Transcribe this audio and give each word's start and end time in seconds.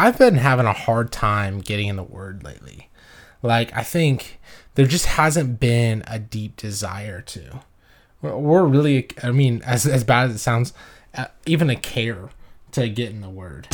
I've 0.00 0.16
been 0.16 0.36
having 0.36 0.66
a 0.66 0.72
hard 0.72 1.10
time 1.10 1.58
getting 1.58 1.88
in 1.88 1.96
the 1.96 2.04
word 2.04 2.44
lately. 2.44 2.88
Like, 3.42 3.76
I 3.76 3.82
think 3.82 4.38
there 4.76 4.86
just 4.86 5.06
hasn't 5.06 5.58
been 5.58 6.04
a 6.06 6.20
deep 6.20 6.54
desire 6.54 7.20
to. 7.22 7.62
We're 8.22 8.64
really, 8.64 9.08
I 9.24 9.32
mean, 9.32 9.60
as, 9.66 9.86
as 9.86 10.04
bad 10.04 10.30
as 10.30 10.36
it 10.36 10.38
sounds, 10.38 10.72
uh, 11.16 11.26
even 11.46 11.68
a 11.68 11.74
care 11.74 12.30
to 12.72 12.88
get 12.88 13.10
in 13.10 13.22
the 13.22 13.28
word. 13.28 13.66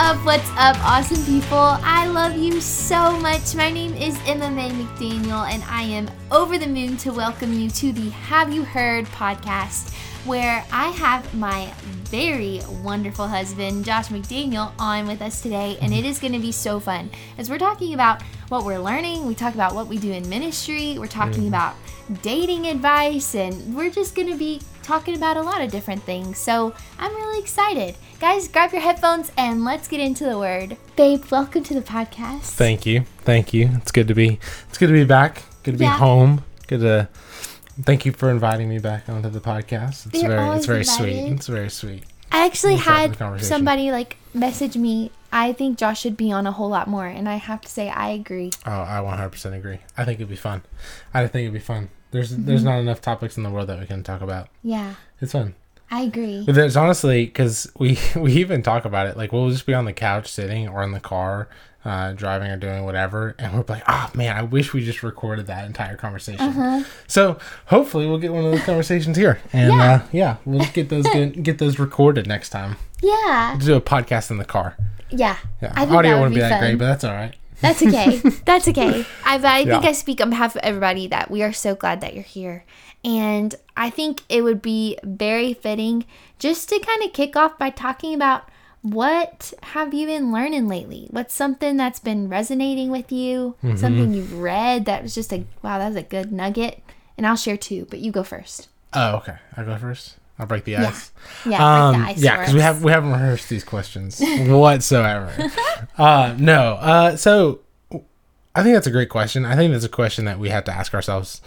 Up? 0.00 0.24
What's 0.24 0.48
up, 0.50 0.76
awesome 0.86 1.24
people? 1.24 1.58
I 1.58 2.06
love 2.06 2.36
you 2.36 2.60
so 2.60 3.18
much. 3.18 3.56
My 3.56 3.68
name 3.68 3.94
is 3.94 4.16
Emma 4.28 4.48
Mae 4.48 4.70
McDaniel, 4.70 5.52
and 5.52 5.60
I 5.64 5.82
am 5.82 6.08
over 6.30 6.56
the 6.56 6.68
moon 6.68 6.96
to 6.98 7.10
welcome 7.10 7.52
you 7.52 7.68
to 7.70 7.92
the 7.92 8.08
Have 8.10 8.52
You 8.52 8.62
Heard 8.62 9.06
podcast, 9.06 9.92
where 10.24 10.64
I 10.70 10.90
have 10.90 11.34
my 11.34 11.74
very 12.04 12.60
wonderful 12.84 13.26
husband, 13.26 13.84
Josh 13.84 14.06
McDaniel, 14.06 14.70
on 14.78 15.08
with 15.08 15.20
us 15.20 15.40
today, 15.42 15.76
and 15.82 15.92
it 15.92 16.04
is 16.04 16.20
going 16.20 16.32
to 16.32 16.38
be 16.38 16.52
so 16.52 16.78
fun 16.78 17.10
as 17.36 17.50
we're 17.50 17.58
talking 17.58 17.92
about 17.92 18.22
what 18.50 18.64
we're 18.64 18.78
learning. 18.78 19.26
We 19.26 19.34
talk 19.34 19.54
about 19.54 19.74
what 19.74 19.88
we 19.88 19.98
do 19.98 20.12
in 20.12 20.28
ministry. 20.28 20.96
We're 20.96 21.08
talking 21.08 21.40
mm-hmm. 21.40 21.48
about 21.48 21.74
dating 22.22 22.68
advice, 22.68 23.34
and 23.34 23.74
we're 23.74 23.90
just 23.90 24.14
going 24.14 24.28
to 24.28 24.38
be 24.38 24.60
talking 24.88 25.14
about 25.14 25.36
a 25.36 25.42
lot 25.42 25.60
of 25.60 25.70
different 25.70 26.02
things. 26.04 26.38
So 26.38 26.72
I'm 26.98 27.14
really 27.14 27.40
excited. 27.40 27.94
Guys, 28.20 28.48
grab 28.48 28.72
your 28.72 28.80
headphones 28.80 29.30
and 29.36 29.62
let's 29.62 29.86
get 29.86 30.00
into 30.00 30.24
the 30.24 30.38
word. 30.38 30.78
Babe, 30.96 31.22
welcome 31.30 31.62
to 31.64 31.74
the 31.74 31.82
podcast. 31.82 32.44
Thank 32.56 32.86
you. 32.86 33.02
Thank 33.18 33.52
you. 33.52 33.68
It's 33.74 33.92
good 33.92 34.08
to 34.08 34.14
be, 34.14 34.38
it's 34.66 34.78
good 34.78 34.86
to 34.86 34.94
be 34.94 35.04
back. 35.04 35.42
Good 35.62 35.72
to 35.72 35.78
be 35.78 35.84
Yeah. 35.84 35.98
home. 35.98 36.42
Good 36.68 36.80
to, 36.80 37.06
thank 37.82 38.06
you 38.06 38.12
for 38.12 38.30
inviting 38.30 38.70
me 38.70 38.78
back 38.78 39.10
onto 39.10 39.28
the 39.28 39.40
podcast. 39.40 40.06
It's 40.06 40.22
You're 40.22 40.30
very, 40.30 40.56
it's 40.56 40.64
very 40.64 40.84
sweet. 40.84 41.32
It's 41.32 41.48
very 41.48 41.68
sweet. 41.68 42.04
I 42.32 42.46
actually 42.46 42.76
Let's 42.76 43.18
had 43.18 43.42
somebody 43.42 43.92
like 43.92 44.16
message 44.32 44.78
me. 44.78 45.10
I 45.30 45.52
think 45.52 45.78
Josh 45.78 46.00
should 46.00 46.16
be 46.16 46.32
on 46.32 46.46
a 46.46 46.52
whole 46.52 46.68
lot 46.68 46.88
more, 46.88 47.06
and 47.06 47.28
I 47.28 47.36
have 47.36 47.60
to 47.62 47.68
say 47.68 47.88
I 47.90 48.10
agree. 48.10 48.50
Oh, 48.66 48.70
I 48.70 49.00
100% 49.04 49.56
agree. 49.56 49.78
I 49.96 50.04
think 50.04 50.20
it'd 50.20 50.28
be 50.28 50.36
fun. 50.36 50.62
I 51.12 51.26
think 51.26 51.44
it'd 51.44 51.52
be 51.52 51.58
fun. 51.58 51.90
There's, 52.10 52.32
mm-hmm. 52.32 52.46
there's 52.46 52.64
not 52.64 52.78
enough 52.78 53.02
topics 53.02 53.36
in 53.36 53.42
the 53.42 53.50
world 53.50 53.68
that 53.68 53.78
we 53.78 53.86
can 53.86 54.02
talk 54.02 54.22
about. 54.22 54.48
Yeah, 54.62 54.94
It's 55.20 55.32
fun. 55.32 55.54
I 55.90 56.02
agree. 56.02 56.42
But 56.44 56.54
there's 56.54 56.76
honestly 56.76 57.24
because 57.24 57.70
we 57.78 57.98
we 58.16 58.34
even 58.34 58.62
talk 58.62 58.84
about 58.84 59.06
it 59.06 59.16
like 59.16 59.32
we'll 59.32 59.50
just 59.50 59.66
be 59.66 59.74
on 59.74 59.84
the 59.84 59.92
couch 59.92 60.30
sitting 60.30 60.68
or 60.68 60.82
in 60.82 60.92
the 60.92 61.00
car 61.00 61.48
uh, 61.84 62.12
driving 62.12 62.50
or 62.50 62.56
doing 62.56 62.84
whatever 62.84 63.34
and 63.38 63.52
we're 63.54 63.64
like 63.68 63.82
oh 63.88 64.10
man 64.14 64.36
I 64.36 64.42
wish 64.42 64.72
we 64.74 64.84
just 64.84 65.02
recorded 65.02 65.46
that 65.46 65.64
entire 65.64 65.96
conversation 65.96 66.40
Uh-huh. 66.40 66.82
so 67.06 67.38
hopefully 67.66 68.06
we'll 68.06 68.18
get 68.18 68.32
one 68.32 68.44
of 68.44 68.50
those 68.50 68.64
conversations 68.64 69.16
here 69.16 69.40
and 69.52 69.72
Yeah. 69.72 69.92
uh, 69.92 70.02
yeah 70.12 70.36
we'll 70.44 70.66
get 70.72 70.88
those 70.88 71.06
good, 71.12 71.42
get 71.42 71.58
those 71.58 71.78
recorded 71.78 72.26
next 72.26 72.50
time 72.50 72.76
Yeah, 73.00 73.52
we'll 73.56 73.66
do 73.66 73.74
a 73.76 73.80
podcast 73.80 74.30
in 74.30 74.38
the 74.38 74.44
car 74.44 74.76
yeah. 75.10 75.36
yeah 75.62 75.72
I 75.76 75.84
think 75.86 75.96
audio 75.96 76.10
that 76.10 76.16
would 76.16 76.20
wouldn't 76.30 76.34
be, 76.34 76.40
be 76.40 76.40
that 76.40 76.50
fun. 76.50 76.60
great 76.60 76.74
but 76.78 76.86
that's 76.86 77.04
all 77.04 77.14
right 77.14 77.34
That's 77.60 77.82
okay. 77.82 78.18
That's 78.44 78.68
okay. 78.68 79.04
I, 79.24 79.34
I 79.34 79.64
think 79.64 79.82
Yeah. 79.82 79.88
I 79.88 79.92
speak 79.92 80.20
on 80.20 80.30
behalf 80.30 80.54
of 80.54 80.60
everybody 80.62 81.08
that 81.08 81.28
we 81.28 81.42
are 81.42 81.52
so 81.52 81.74
glad 81.74 82.00
that 82.02 82.14
you're 82.14 82.22
here. 82.22 82.64
And 83.04 83.52
I 83.76 83.90
think 83.90 84.22
it 84.28 84.42
would 84.42 84.62
be 84.62 84.96
very 85.02 85.54
fitting 85.54 86.04
just 86.38 86.68
to 86.68 86.78
kind 86.78 87.02
of 87.02 87.12
kick 87.12 87.34
off 87.34 87.58
by 87.58 87.70
talking 87.70 88.14
about 88.14 88.48
what 88.92 89.52
have 89.62 89.92
you 89.94 90.06
been 90.06 90.32
learning 90.32 90.68
lately? 90.68 91.08
What's 91.10 91.34
something 91.34 91.76
that's 91.76 92.00
been 92.00 92.28
resonating 92.28 92.90
with 92.90 93.10
you? 93.12 93.56
Mm-hmm. 93.62 93.76
Something 93.76 94.14
you've 94.14 94.34
read 94.38 94.84
that 94.86 95.02
was 95.02 95.14
just 95.14 95.32
a 95.32 95.44
wow, 95.62 95.78
that 95.78 95.88
was 95.88 95.96
a 95.96 96.02
good 96.02 96.32
nugget. 96.32 96.82
And 97.16 97.26
I'll 97.26 97.36
share 97.36 97.56
too, 97.56 97.86
but 97.90 97.98
you 97.98 98.12
go 98.12 98.22
first. 98.22 98.68
oh 98.94 99.16
okay 99.16 99.36
I'll 99.56 99.64
go 99.64 99.76
first 99.76 100.16
I'll 100.38 100.46
break 100.46 100.64
the 100.64 100.76
ice 100.76 101.10
Yeah, 101.44 101.88
um, 101.88 102.00
the 102.00 102.06
ice 102.08 102.22
yeah, 102.22 102.38
because 102.38 102.54
we 102.54 102.60
have 102.60 102.84
we 102.84 102.92
haven't 102.92 103.10
rehearsed 103.12 103.48
these 103.48 103.64
questions 103.64 104.20
whatsoever. 104.46 105.32
uh, 105.98 106.34
no, 106.38 106.74
uh, 106.74 107.16
so 107.16 107.60
I 108.54 108.62
think 108.62 108.74
that's 108.74 108.86
a 108.86 108.92
great 108.92 109.08
question. 109.08 109.44
I 109.44 109.56
think 109.56 109.72
that's 109.72 109.84
a 109.84 109.88
question 109.88 110.24
that 110.26 110.38
we 110.38 110.48
have 110.50 110.64
to 110.64 110.72
ask 110.72 110.94
ourselves 110.94 111.42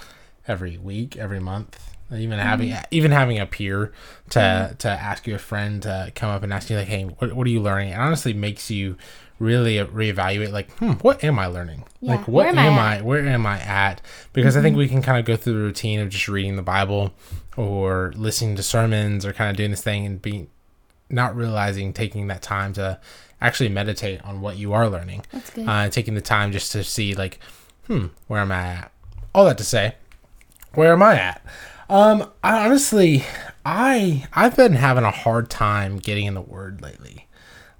every 0.47 0.77
week, 0.77 1.17
every 1.17 1.39
month. 1.39 1.79
Even 2.13 2.39
having 2.39 2.69
Mm-hmm. 2.69 2.83
even 2.91 3.11
having 3.11 3.39
a 3.39 3.45
peer 3.45 3.91
to 4.31 4.75
to 4.79 4.89
ask 4.89 5.27
you 5.27 5.35
a 5.35 5.39
friend 5.39 5.81
to 5.83 6.11
come 6.15 6.29
up 6.29 6.43
and 6.43 6.51
ask 6.53 6.69
you 6.69 6.77
like, 6.77 6.87
hey, 6.87 7.03
what, 7.05 7.33
what 7.33 7.47
are 7.47 7.49
you 7.49 7.61
learning? 7.61 7.89
It 7.89 7.97
honestly 7.97 8.33
makes 8.33 8.69
you 8.69 8.97
really 9.39 9.77
reevaluate 9.77 10.51
like, 10.51 10.69
hmm, 10.73 10.91
what 11.01 11.23
am 11.23 11.39
I 11.39 11.47
learning? 11.47 11.83
Yeah, 11.99 12.11
Like, 12.15 12.27
what 12.27 12.45
where 12.45 12.47
am, 12.49 12.57
am 12.57 12.79
I 12.79 12.93
I? 12.93 12.97
Mm-hmm. 12.97 13.05
where 13.05 13.27
am 13.27 13.45
I 13.45 13.59
at? 13.59 14.01
Because 14.33 14.55
I 14.57 14.61
think 14.61 14.77
we 14.77 14.87
can 14.87 15.01
kind 15.01 15.17
of 15.19 15.25
go 15.25 15.35
through 15.35 15.53
the 15.53 15.59
routine 15.59 15.99
of 15.99 16.09
just 16.09 16.27
reading 16.27 16.57
the 16.57 16.61
Bible 16.61 17.13
or 17.57 18.13
listening 18.15 18.55
to 18.57 18.63
sermons 18.63 19.25
or 19.25 19.33
kind 19.33 19.49
of 19.49 19.57
doing 19.57 19.71
this 19.71 19.81
thing 19.81 20.05
and 20.05 20.21
being 20.21 20.47
not 21.09 21.35
realizing 21.35 21.91
taking 21.91 22.27
that 22.27 22.41
time 22.41 22.73
to 22.73 22.99
actually 23.41 23.69
meditate 23.69 24.23
on 24.23 24.41
what 24.41 24.57
you 24.57 24.73
are 24.73 24.87
learning. 24.87 25.25
That's 25.31 25.49
good. 25.49 25.67
Uh, 25.67 25.89
taking 25.89 26.13
the 26.13 26.21
time 26.21 26.51
just 26.51 26.71
to 26.73 26.83
see 26.83 27.15
like, 27.15 27.39
hmm, 27.87 28.07
where 28.27 28.41
am 28.41 28.51
I 28.51 28.61
at? 28.67 28.91
All 29.33 29.45
that 29.45 29.57
to 29.57 29.63
say, 29.63 29.95
where 30.75 30.93
am 30.93 31.01
I 31.03 31.15
at? 31.15 31.43
Um, 31.91 32.29
I 32.41 32.65
honestly, 32.65 33.25
I 33.65 34.25
I've 34.33 34.55
been 34.55 34.73
having 34.75 35.03
a 35.03 35.11
hard 35.11 35.49
time 35.49 35.97
getting 35.97 36.25
in 36.25 36.35
the 36.35 36.41
word 36.41 36.81
lately. 36.81 37.27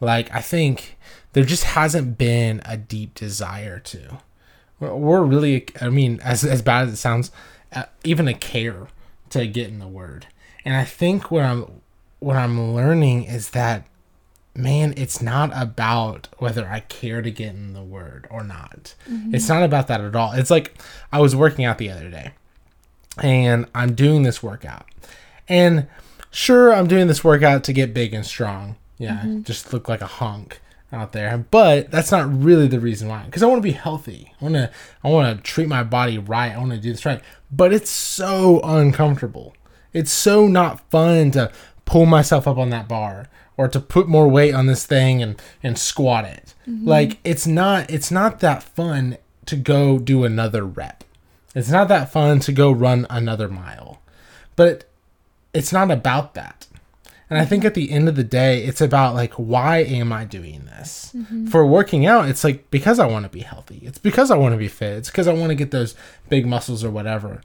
Like 0.01 0.29
I 0.35 0.41
think 0.41 0.97
there 1.31 1.45
just 1.45 1.63
hasn't 1.63 2.17
been 2.17 2.61
a 2.65 2.75
deep 2.75 3.15
desire 3.15 3.79
to. 3.79 4.17
We're- 4.81 4.95
We're 4.95 5.21
really, 5.23 5.65
I 5.79 5.87
mean, 5.89 6.19
as 6.23 6.43
as 6.43 6.61
bad 6.61 6.87
as 6.87 6.93
it 6.95 6.97
sounds, 6.97 7.31
uh, 7.73 7.83
even 8.03 8.27
a 8.27 8.33
care 8.33 8.87
to 9.29 9.47
get 9.47 9.69
in 9.69 9.79
the 9.79 9.87
word. 9.87 10.27
And 10.65 10.75
I 10.75 10.83
think 10.83 11.31
what 11.31 11.45
I'm 11.45 11.81
what 12.19 12.35
I'm 12.35 12.73
learning 12.75 13.23
is 13.23 13.51
that 13.51 13.85
man, 14.53 14.93
it's 14.97 15.21
not 15.21 15.49
about 15.55 16.27
whether 16.39 16.67
I 16.67 16.81
care 16.81 17.21
to 17.21 17.31
get 17.31 17.51
in 17.55 17.71
the 17.71 17.81
word 17.81 18.27
or 18.29 18.43
not. 18.43 18.93
It's 19.31 19.47
not 19.47 19.63
about 19.63 19.87
that 19.87 20.01
at 20.01 20.13
all. 20.17 20.33
It's 20.33 20.51
like 20.51 20.77
I 21.13 21.19
was 21.21 21.33
working 21.37 21.63
out 21.63 21.77
the 21.77 21.89
other 21.89 22.09
day 22.09 22.31
and 23.17 23.65
I'm 23.75 23.93
doing 23.93 24.23
this 24.23 24.41
workout. 24.41 24.85
And 25.47 25.87
sure, 26.29 26.73
I'm 26.73 26.87
doing 26.87 27.07
this 27.07 27.23
workout 27.23 27.63
to 27.65 27.73
get 27.73 27.93
big 27.93 28.13
and 28.13 28.25
strong. 28.25 28.77
Yeah, 28.97 29.17
mm-hmm. 29.17 29.41
just 29.43 29.73
look 29.73 29.89
like 29.89 30.01
a 30.01 30.07
hunk 30.07 30.61
out 30.93 31.11
there. 31.11 31.37
But 31.37 31.91
that's 31.91 32.11
not 32.11 32.31
really 32.31 32.67
the 32.67 32.79
reason 32.79 33.07
why. 33.07 33.23
Because 33.25 33.43
I 33.43 33.47
want 33.47 33.59
to 33.59 33.67
be 33.67 33.71
healthy. 33.71 34.33
I 34.39 34.43
want 34.43 34.55
to. 34.55 34.71
I 35.03 35.09
want 35.09 35.37
to 35.37 35.43
treat 35.43 35.67
my 35.67 35.83
body 35.83 36.17
right. 36.17 36.53
I 36.53 36.57
want 36.57 36.71
to 36.71 36.77
do 36.77 36.91
this 36.91 37.05
right. 37.05 37.21
But 37.51 37.73
it's 37.73 37.89
so 37.89 38.61
uncomfortable. 38.63 39.55
It's 39.93 40.11
so 40.11 40.47
not 40.47 40.89
fun 40.89 41.31
to 41.31 41.51
pull 41.85 42.05
myself 42.05 42.47
up 42.47 42.57
on 42.57 42.69
that 42.69 42.87
bar 42.87 43.27
or 43.57 43.67
to 43.67 43.79
put 43.79 44.07
more 44.07 44.27
weight 44.27 44.53
on 44.53 44.67
this 44.67 44.85
thing 44.85 45.21
and 45.21 45.41
and 45.61 45.77
squat 45.77 46.25
it. 46.25 46.53
Mm-hmm. 46.67 46.87
Like 46.87 47.17
it's 47.23 47.47
not. 47.47 47.89
It's 47.89 48.11
not 48.11 48.39
that 48.39 48.63
fun 48.63 49.17
to 49.47 49.55
go 49.55 49.99
do 49.99 50.23
another 50.23 50.63
rep. 50.63 51.03
It's 51.53 51.69
not 51.69 51.87
that 51.89 52.11
fun 52.11 52.39
to 52.41 52.51
go 52.51 52.71
run 52.71 53.05
another 53.09 53.47
mile. 53.47 54.01
But 54.55 54.85
it's 55.53 55.73
not 55.73 55.91
about 55.91 56.33
that. 56.33 56.67
And 57.29 57.39
I 57.39 57.45
think 57.45 57.61
mm-hmm. 57.61 57.67
at 57.67 57.73
the 57.75 57.91
end 57.91 58.09
of 58.09 58.15
the 58.15 58.25
day, 58.25 58.63
it's 58.63 58.81
about 58.81 59.15
like, 59.15 59.33
why 59.35 59.77
am 59.79 60.11
I 60.11 60.25
doing 60.25 60.65
this? 60.65 61.13
Mm-hmm. 61.15 61.47
For 61.47 61.65
working 61.65 62.05
out, 62.05 62.27
it's 62.27 62.43
like 62.43 62.69
because 62.71 62.99
I 62.99 63.05
want 63.05 63.23
to 63.23 63.29
be 63.29 63.39
healthy. 63.39 63.79
It's 63.83 63.97
because 63.97 64.31
I 64.31 64.37
want 64.37 64.53
to 64.53 64.57
be 64.57 64.67
fit. 64.67 64.97
It's 64.97 65.09
because 65.09 65.29
I 65.29 65.33
want 65.33 65.49
to 65.49 65.55
get 65.55 65.71
those 65.71 65.95
big 66.27 66.45
muscles 66.45 66.83
or 66.83 66.91
whatever. 66.91 67.41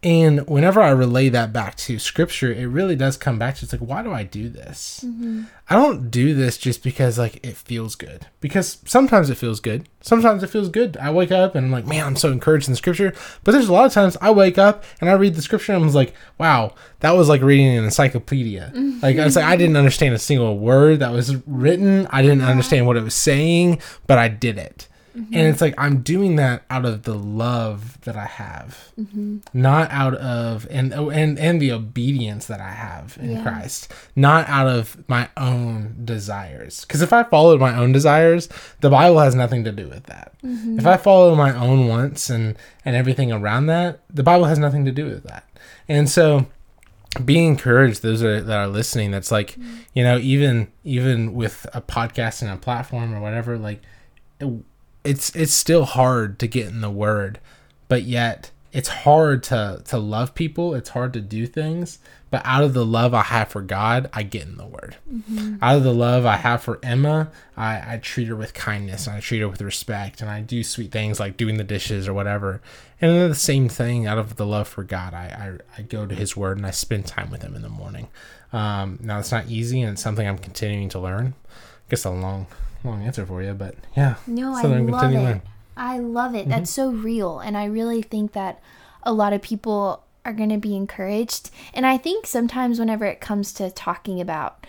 And 0.00 0.46
whenever 0.46 0.80
I 0.80 0.90
relay 0.90 1.28
that 1.30 1.52
back 1.52 1.74
to 1.76 1.98
scripture, 1.98 2.52
it 2.52 2.66
really 2.66 2.94
does 2.94 3.16
come 3.16 3.36
back 3.36 3.56
to 3.56 3.64
it's 3.64 3.72
like, 3.72 3.80
why 3.80 4.04
do 4.04 4.12
I 4.12 4.22
do 4.22 4.48
this? 4.48 5.02
Mm-hmm. 5.04 5.42
I 5.68 5.74
don't 5.74 6.08
do 6.08 6.34
this 6.34 6.56
just 6.56 6.84
because 6.84 7.18
like 7.18 7.44
it 7.44 7.56
feels 7.56 7.96
good. 7.96 8.26
Because 8.40 8.78
sometimes 8.84 9.28
it 9.28 9.34
feels 9.34 9.58
good. 9.58 9.88
Sometimes 10.00 10.44
it 10.44 10.50
feels 10.50 10.68
good. 10.68 10.96
I 10.98 11.10
wake 11.10 11.32
up 11.32 11.56
and 11.56 11.66
I'm 11.66 11.72
like, 11.72 11.84
man, 11.84 12.06
I'm 12.06 12.14
so 12.14 12.30
encouraged 12.30 12.68
in 12.68 12.76
scripture. 12.76 13.12
But 13.42 13.52
there's 13.52 13.68
a 13.68 13.72
lot 13.72 13.86
of 13.86 13.92
times 13.92 14.16
I 14.20 14.30
wake 14.30 14.56
up 14.56 14.84
and 15.00 15.10
I 15.10 15.14
read 15.14 15.34
the 15.34 15.42
scripture 15.42 15.72
and 15.72 15.84
I'm 15.84 15.92
like, 15.92 16.14
wow, 16.38 16.74
that 17.00 17.16
was 17.16 17.28
like 17.28 17.42
reading 17.42 17.66
an 17.66 17.84
encyclopedia. 17.84 18.72
Mm-hmm. 18.76 19.00
Like 19.02 19.18
I 19.18 19.24
was 19.24 19.34
like, 19.34 19.46
I 19.46 19.56
didn't 19.56 19.76
understand 19.76 20.14
a 20.14 20.20
single 20.20 20.58
word 20.58 21.00
that 21.00 21.10
was 21.10 21.34
written. 21.44 22.06
I 22.10 22.22
didn't 22.22 22.42
understand 22.42 22.86
what 22.86 22.96
it 22.96 23.02
was 23.02 23.14
saying, 23.14 23.80
but 24.06 24.16
I 24.16 24.28
did 24.28 24.58
it. 24.58 24.86
And 25.32 25.46
it's 25.48 25.60
like 25.60 25.74
i'm 25.78 26.02
doing 26.02 26.36
that 26.36 26.62
out 26.70 26.84
of 26.84 27.02
the 27.02 27.14
love 27.14 28.00
that 28.02 28.16
i 28.16 28.24
have. 28.24 28.92
Mm-hmm. 28.98 29.38
Not 29.52 29.90
out 29.90 30.14
of 30.14 30.66
and 30.70 30.92
oh, 30.94 31.10
and 31.10 31.38
and 31.38 31.60
the 31.60 31.72
obedience 31.72 32.46
that 32.46 32.60
i 32.60 32.70
have 32.70 33.18
in 33.20 33.32
Yeah. 33.32 33.42
christ. 33.42 33.92
Not 34.14 34.48
out 34.48 34.66
of 34.66 35.08
my 35.08 35.28
own 35.36 36.00
desires. 36.04 36.82
Because 36.82 37.02
if 37.02 37.12
i 37.12 37.22
followed 37.24 37.60
my 37.60 37.76
own 37.76 37.92
desires 37.92 38.48
the 38.80 38.90
bible 38.90 39.18
has 39.18 39.34
nothing 39.34 39.64
to 39.64 39.72
do 39.72 39.88
with 39.88 40.04
that. 40.04 40.32
Mm-hmm. 40.44 40.78
If 40.78 40.86
i 40.86 40.96
follow 40.96 41.34
my 41.34 41.54
own 41.54 41.88
wants 41.88 42.30
and 42.30 42.56
and 42.84 42.96
everything 42.96 43.32
around 43.32 43.66
that 43.66 44.00
the 44.08 44.22
bible 44.22 44.44
has 44.46 44.58
nothing 44.58 44.84
to 44.84 44.92
do 44.92 45.06
with 45.06 45.24
that. 45.24 45.44
And 45.88 46.08
so 46.08 46.46
be 47.24 47.44
encouraged 47.44 48.02
those 48.02 48.22
are 48.22 48.40
that 48.40 48.56
are 48.56 48.68
listening 48.68 49.10
that's 49.10 49.32
like 49.32 49.52
mm-hmm. 49.52 49.76
you 49.94 50.04
know 50.04 50.18
even 50.18 50.68
even 50.84 51.32
with 51.34 51.66
a 51.72 51.80
podcast 51.80 52.42
and 52.42 52.50
a 52.50 52.56
platform 52.56 53.14
or 53.14 53.20
whatever 53.20 53.58
like 53.58 53.80
it's 55.04 55.34
it's 55.34 55.54
still 55.54 55.84
hard 55.84 56.38
to 56.38 56.46
get 56.46 56.66
in 56.68 56.80
the 56.80 56.90
word 56.90 57.40
but 57.88 58.02
yet 58.02 58.50
it's 58.70 58.88
hard 58.88 59.42
to 59.44 59.80
to 59.86 59.96
love 59.98 60.34
people. 60.34 60.74
It's 60.74 60.90
hard 60.90 61.14
to 61.14 61.20
do 61.20 61.46
things 61.46 61.98
but 62.30 62.42
out 62.44 62.62
of 62.62 62.74
the 62.74 62.84
love 62.84 63.14
i 63.14 63.22
have 63.22 63.48
for 63.48 63.62
god 63.62 64.10
i 64.12 64.22
get 64.22 64.46
in 64.46 64.58
the 64.58 64.66
word. 64.66 64.96
Out 65.62 65.76
of 65.76 65.82
the 65.84 65.94
love 65.94 66.26
i 66.26 66.36
have 66.36 66.62
for 66.62 66.78
emma 66.82 67.30
i 67.56 67.94
i 67.94 67.96
treat 67.96 68.28
her 68.28 68.36
with 68.36 68.52
kindness 68.52 69.06
and 69.06 69.16
i 69.16 69.20
treat 69.20 69.40
her 69.40 69.48
with 69.48 69.62
respect 69.62 70.20
and 70.20 70.28
i 70.28 70.42
do 70.42 70.62
sweet 70.62 70.92
things 70.92 71.18
like 71.18 71.38
doing 71.38 71.56
the 71.56 71.64
dishes 71.64 72.06
or 72.06 72.12
whatever. 72.12 72.60
And 73.00 73.12
then 73.12 73.28
the 73.30 73.34
same 73.34 73.68
thing. 73.68 74.06
Out 74.06 74.18
of 74.18 74.36
the 74.36 74.46
love 74.46 74.68
for 74.68 74.84
god 74.84 75.14
i 75.14 75.58
i, 75.76 75.80
I 75.80 75.82
go 75.82 76.04
to 76.06 76.14
his 76.14 76.36
word 76.36 76.58
and 76.58 76.66
i 76.66 76.70
spend 76.70 77.06
time 77.06 77.30
with 77.30 77.42
him 77.42 77.56
in 77.56 77.62
the 77.62 77.70
morning. 77.70 78.08
Um 78.52 78.98
now 79.00 79.18
it's 79.18 79.32
not 79.32 79.48
easy 79.48 79.80
and 79.80 79.92
it's 79.94 80.02
something 80.02 80.28
i'm 80.28 80.38
continuing 80.38 80.90
to 80.90 80.98
learn. 80.98 81.34
I 81.48 81.90
guess 81.90 82.04
a 82.04 82.10
long 82.10 82.46
long 82.84 83.02
answer 83.02 83.26
for 83.26 83.42
you 83.42 83.52
but 83.54 83.74
yeah 83.96 84.14
No, 84.26 84.54
I 84.54 84.62
love 84.62 85.12
it. 85.12 85.14
learn. 85.14 85.42
I 85.76 85.98
love 85.98 86.34
it. 86.34 86.40
Mm-hmm. 86.42 86.50
That's 86.50 86.70
so 86.72 86.90
real. 86.90 87.38
And 87.38 87.56
I 87.56 87.66
really 87.66 88.02
think 88.02 88.32
that 88.32 88.60
a 89.04 89.12
lot 89.12 89.32
of 89.32 89.42
people 89.42 90.02
are 90.24 90.32
going 90.32 90.48
to 90.50 90.58
be 90.58 90.74
encouraged. 90.74 91.50
And 91.72 91.86
I 91.86 91.96
think 91.96 92.26
sometimes 92.26 92.80
whenever 92.80 93.04
it 93.04 93.20
comes 93.20 93.52
to 93.54 93.70
talking 93.70 94.20
about 94.20 94.66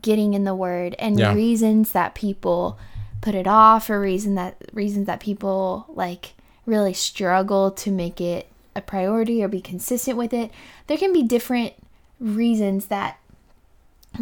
getting 0.00 0.32
in 0.34 0.44
the 0.44 0.54
word 0.54 0.94
and 1.00 1.18
Yeah. 1.18 1.34
reasons 1.34 1.90
that 1.92 2.14
people 2.14 2.78
put 3.20 3.34
it 3.34 3.48
off 3.48 3.90
or 3.90 4.00
reason 4.00 4.36
that 4.36 4.56
reasons 4.72 5.06
that 5.08 5.18
people 5.18 5.86
like 5.88 6.34
really 6.66 6.94
struggle 6.94 7.70
to 7.72 7.90
make 7.90 8.20
it 8.20 8.46
a 8.76 8.80
priority 8.80 9.42
or 9.42 9.48
be 9.48 9.60
consistent 9.60 10.16
with 10.16 10.32
it, 10.32 10.50
there 10.86 10.96
can 10.96 11.12
be 11.12 11.22
different 11.24 11.72
reasons 12.20 12.86
that 12.86 13.18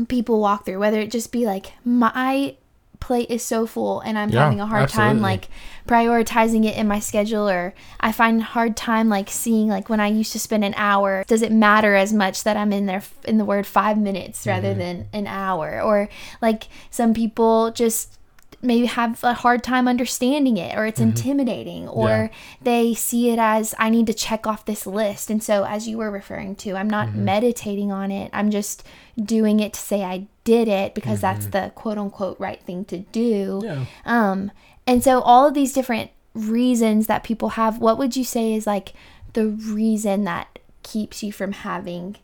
people 0.08 0.40
walk 0.40 0.64
through 0.64 0.78
whether 0.78 0.98
it 1.00 1.10
just 1.10 1.30
be 1.30 1.44
like 1.44 1.72
my 1.84 2.56
plate 3.02 3.28
is 3.30 3.42
so 3.42 3.66
full 3.66 4.00
and 4.00 4.16
i'm 4.16 4.30
Yeah, 4.30 4.44
having 4.44 4.60
a 4.60 4.66
hard 4.66 4.88
time 4.88 5.20
like 5.20 5.48
prioritizing 5.88 6.64
it 6.64 6.76
in 6.76 6.86
my 6.88 7.00
schedule 7.00 7.48
or 7.48 7.74
i 8.00 8.12
find 8.12 8.42
hard 8.42 8.76
time 8.76 9.08
like 9.08 9.28
seeing 9.28 9.68
like 9.68 9.88
when 9.88 10.00
i 10.00 10.06
used 10.06 10.32
to 10.32 10.38
spend 10.38 10.64
an 10.64 10.74
hour 10.76 11.24
does 11.26 11.42
it 11.42 11.52
matter 11.52 11.94
as 11.94 12.12
much 12.12 12.44
that 12.44 12.56
i'm 12.56 12.72
in 12.72 12.86
there 12.86 13.02
in 13.24 13.38
the 13.38 13.44
word 13.44 13.66
five 13.66 13.98
minutes 13.98 14.46
rather 14.46 14.68
Mm-hmm. 14.70 14.78
than 14.78 15.08
an 15.12 15.26
hour 15.26 15.82
or 15.82 16.08
like 16.40 16.68
some 16.90 17.12
people 17.12 17.72
just 17.72 18.18
maybe 18.62 18.86
have 18.86 19.22
a 19.24 19.34
hard 19.34 19.62
time 19.64 19.88
understanding 19.88 20.56
it 20.56 20.76
or 20.78 20.86
it's 20.86 21.00
intimidating 21.00 21.88
or 21.88 22.08
Mm-hmm. 22.08 22.22
Yeah. 22.22 22.28
they 22.62 22.94
see 22.94 23.30
it 23.30 23.38
as 23.38 23.74
I 23.78 23.90
need 23.90 24.06
to 24.06 24.14
check 24.14 24.46
off 24.46 24.64
this 24.64 24.86
list. 24.86 25.30
And 25.30 25.42
so 25.42 25.64
as 25.64 25.88
you 25.88 25.98
were 25.98 26.10
referring 26.10 26.54
to, 26.56 26.76
I'm 26.76 26.88
not 26.88 27.08
Mm-hmm. 27.08 27.24
meditating 27.24 27.90
on 27.92 28.10
it. 28.12 28.30
I'm 28.32 28.50
just 28.50 28.86
doing 29.22 29.58
it 29.60 29.72
to 29.74 29.80
say 29.80 30.04
I 30.04 30.26
did 30.44 30.68
it 30.68 30.94
because 30.94 31.20
that's 31.20 31.46
Mm-hmm. 31.46 31.64
the 31.66 31.72
quote 31.74 31.98
unquote 31.98 32.38
right 32.38 32.60
thing 32.62 32.84
to 32.86 32.98
do. 32.98 33.60
yeah 33.64 33.84
Um 34.06 34.52
and 34.86 35.02
so 35.02 35.20
all 35.20 35.46
of 35.46 35.54
these 35.54 35.72
different 35.72 36.10
reasons 36.34 37.06
that 37.08 37.22
people 37.24 37.50
have, 37.50 37.78
what 37.78 37.98
would 37.98 38.16
you 38.16 38.24
say 38.24 38.54
is 38.54 38.66
like 38.66 38.94
the 39.34 39.46
reason 39.48 40.24
that 40.24 40.58
keeps 40.82 41.22
you 41.22 41.30
from 41.32 41.52
having 41.52 42.16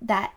that 0.00 0.32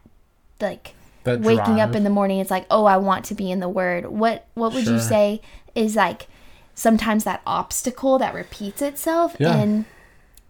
like 0.59 0.93
That 1.23 1.41
waking 1.41 1.79
up 1.79 1.95
in 1.95 2.03
the 2.03 2.09
morning 2.09 2.39
it's 2.39 2.51
like 2.51 2.65
oh 2.71 2.85
i 2.85 2.97
want 2.97 3.25
to 3.25 3.35
be 3.35 3.51
in 3.51 3.59
the 3.59 3.69
word. 3.69 4.05
What 4.07 4.47
what 4.55 4.73
would 4.73 4.87
you 4.87 4.99
say 4.99 5.41
is 5.75 5.95
like 5.95 6.27
sometimes 6.73 7.23
that 7.25 7.41
obstacle 7.45 8.17
that 8.19 8.33
repeats 8.33 8.81
itself 8.81 9.35
Yeah. 9.39 9.55
and 9.55 9.85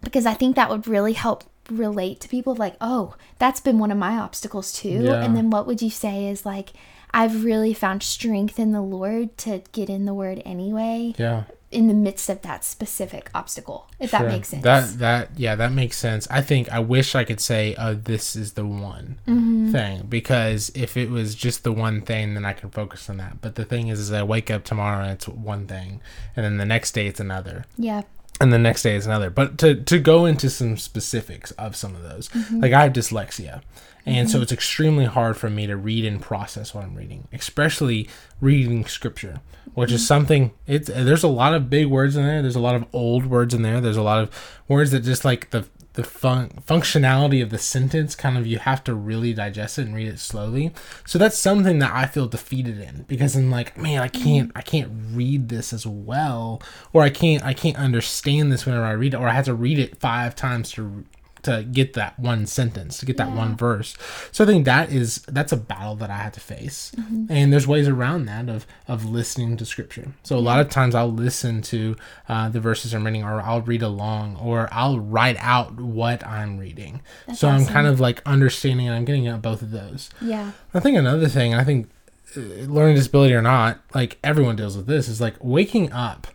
because 0.01 0.25
i 0.25 0.33
think 0.33 0.55
that 0.55 0.69
would 0.69 0.87
really 0.87 1.13
help 1.13 1.43
relate 1.69 2.19
to 2.21 2.27
people 2.27 2.55
like 2.55 2.75
oh 2.81 3.15
that's 3.37 3.59
been 3.59 3.79
one 3.79 3.91
of 3.91 3.97
my 3.97 4.17
obstacles 4.17 4.71
too. 4.73 4.89
Yeah. 4.89 5.23
and 5.23 5.35
then 5.35 5.49
what 5.49 5.67
would 5.67 5.81
you 5.81 5.89
say 5.89 6.27
is 6.27 6.45
like 6.45 6.69
i've 7.13 7.43
really 7.43 7.73
found 7.73 8.01
strength 8.03 8.59
in 8.59 8.71
the 8.71 8.81
lord 8.81 9.37
to 9.37 9.61
get 9.71 9.89
in 9.89 10.05
the 10.05 10.13
word 10.13 10.41
anyway. 10.45 11.13
Yeah 11.17 11.43
in 11.71 11.87
the 11.87 11.93
midst 11.93 12.29
of 12.29 12.41
that 12.41 12.63
specific 12.65 13.29
obstacle 13.33 13.89
if 13.99 14.11
that 14.11 14.25
makes 14.27 14.49
sense 14.49 14.63
That 14.63 14.99
that 14.99 15.29
yeah, 15.37 15.55
that 15.55 15.71
makes 15.71 15.97
sense. 15.97 16.27
I 16.29 16.41
think 16.41 16.69
I 16.71 16.79
wish 16.79 17.15
I 17.15 17.23
could 17.23 17.39
say, 17.39 17.75
"Oh, 17.77 17.93
this 17.93 18.35
is 18.35 18.53
the 18.53 18.65
one 18.65 19.17
Mm-hmm. 19.27 19.71
thing," 19.71 20.05
because 20.09 20.71
if 20.75 20.97
it 20.97 21.09
was 21.09 21.33
just 21.35 21.63
the 21.63 21.71
one 21.71 22.01
thing, 22.01 22.33
then 22.33 22.45
I 22.45 22.53
could 22.53 22.73
focus 22.73 23.09
on 23.09 23.17
that. 23.17 23.41
But 23.41 23.55
the 23.55 23.65
thing 23.65 23.87
is, 23.87 23.99
is 23.99 24.11
I 24.11 24.23
wake 24.23 24.51
up 24.51 24.63
tomorrow 24.63 25.03
and 25.03 25.11
it's 25.13 25.27
one 25.27 25.65
thing, 25.67 26.01
and 26.35 26.43
then 26.45 26.57
the 26.57 26.65
next 26.65 26.91
day 26.93 27.07
it's 27.07 27.19
another, 27.19 27.65
yeah 27.77 28.01
and 28.41 28.51
the 28.51 28.57
next 28.57 28.81
day 28.81 28.95
is 28.95 29.05
another. 29.05 29.29
But 29.29 29.57
to 29.59 29.75
to 29.75 29.99
go 29.99 30.25
into 30.25 30.49
some 30.49 30.77
specifics 30.77 31.51
of 31.51 31.75
some 31.75 31.95
of 31.95 32.03
those, 32.03 32.29
mm-hmm. 32.29 32.59
like 32.59 32.73
I 32.73 32.83
have 32.83 32.93
dyslexia. 32.93 33.61
And 34.03 34.27
so 34.27 34.37
mm-hmm. 34.37 34.43
it's 34.43 34.51
extremely 34.51 35.05
hard 35.05 35.37
for 35.37 35.47
me 35.47 35.67
to 35.67 35.77
read 35.77 36.05
and 36.05 36.19
process 36.19 36.73
what 36.73 36.83
I'm 36.83 36.95
reading, 36.95 37.27
especially 37.31 38.09
reading 38.39 38.83
scripture, 38.87 39.41
which 39.75 39.91
is 39.91 40.01
mm-hmm. 40.01 40.07
something 40.07 40.51
it's 40.65 40.87
there's 40.87 41.23
a 41.23 41.27
lot 41.27 41.53
of 41.53 41.69
big 41.69 41.85
words 41.85 42.17
in 42.17 42.25
there. 42.25 42.41
There's 42.41 42.55
a 42.55 42.59
lot 42.59 42.75
of 42.75 42.85
old 42.93 43.27
words 43.27 43.53
in 43.53 43.61
there. 43.61 43.79
There's 43.79 43.97
a 43.97 44.01
lot 44.01 44.19
of 44.19 44.63
words 44.67 44.89
that 44.91 45.01
just 45.01 45.23
like 45.23 45.51
the 45.51 45.65
the 45.93 46.03
fun- 46.03 46.51
functionality 46.65 47.43
of 47.43 47.49
the 47.49 47.57
sentence 47.57 48.15
kind 48.15 48.37
of 48.37 48.47
you 48.47 48.59
have 48.59 48.83
to 48.85 48.93
really 48.93 49.33
digest 49.33 49.77
it 49.77 49.85
and 49.85 49.95
read 49.95 50.07
it 50.07 50.19
slowly. 50.19 50.71
So 51.05 51.19
that's 51.19 51.37
something 51.37 51.79
that 51.79 51.93
I 51.93 52.05
feel 52.05 52.27
defeated 52.27 52.79
in 52.79 53.03
because 53.07 53.35
I'm 53.35 53.51
like, 53.51 53.77
man, 53.77 54.01
I 54.01 54.07
can't 54.07 54.51
I 54.55 54.61
can't 54.61 54.91
read 55.11 55.49
this 55.49 55.73
as 55.73 55.85
well 55.85 56.61
or 56.93 57.03
I 57.03 57.09
can't 57.09 57.43
I 57.43 57.53
can't 57.53 57.77
understand 57.77 58.51
this 58.51 58.65
whenever 58.65 58.85
I 58.85 58.91
read 58.91 59.13
it 59.13 59.17
or 59.17 59.27
I 59.27 59.33
have 59.33 59.45
to 59.45 59.53
read 59.53 59.79
it 59.79 59.99
5 59.99 60.35
times 60.35 60.71
to 60.73 61.05
to 61.43 61.63
get 61.63 61.93
that 61.93 62.17
one 62.19 62.45
sentence, 62.45 62.97
to 62.99 63.05
get 63.05 63.17
that 63.17 63.31
one 63.31 63.55
verse. 63.57 63.95
So 64.31 64.43
I 64.43 64.47
think 64.47 64.65
that 64.65 64.91
is 64.91 65.19
that's 65.27 65.51
a 65.51 65.57
battle 65.57 65.95
that 65.95 66.09
I 66.09 66.17
had 66.17 66.33
to 66.33 66.39
face. 66.39 66.91
And 67.29 67.51
there's 67.51 67.67
ways 67.67 67.87
around 67.87 68.25
that 68.25 68.49
of 68.49 68.65
of 68.87 69.05
listening 69.05 69.57
to 69.57 69.65
scripture. 69.65 70.13
So 70.23 70.37
a 70.37 70.39
lot 70.39 70.59
of 70.59 70.69
times 70.69 70.95
I'll 70.95 71.11
listen 71.11 71.61
to 71.63 71.95
uh, 72.29 72.49
the 72.49 72.59
verses 72.59 72.93
I'm 72.93 73.05
reading, 73.05 73.23
or 73.23 73.41
I'll 73.41 73.61
read 73.61 73.81
along, 73.81 74.37
or 74.37 74.69
I'll 74.71 74.99
write 74.99 75.37
out 75.39 75.79
what 75.79 76.25
I'm 76.25 76.57
reading. 76.57 77.01
so 77.33 77.47
I'm 77.49 77.65
kind 77.65 77.87
of 77.87 77.99
like 77.99 78.21
understanding, 78.25 78.87
and 78.87 78.95
I'm 78.95 79.05
getting 79.05 79.27
at 79.27 79.41
both 79.41 79.61
of 79.61 79.71
those. 79.71 80.09
yeah 80.21 80.51
I 80.73 80.79
think 80.79 80.97
another 80.97 81.27
thing, 81.27 81.53
I 81.53 81.63
think 81.63 81.89
uh, 82.35 82.39
learning 82.39 82.95
disability 82.95 83.33
or 83.33 83.41
not, 83.41 83.79
like 83.93 84.17
everyone 84.23 84.55
deals 84.55 84.77
with 84.77 84.87
this, 84.87 85.07
is 85.07 85.19
like 85.19 85.35
waking 85.41 85.91
up 85.91 86.27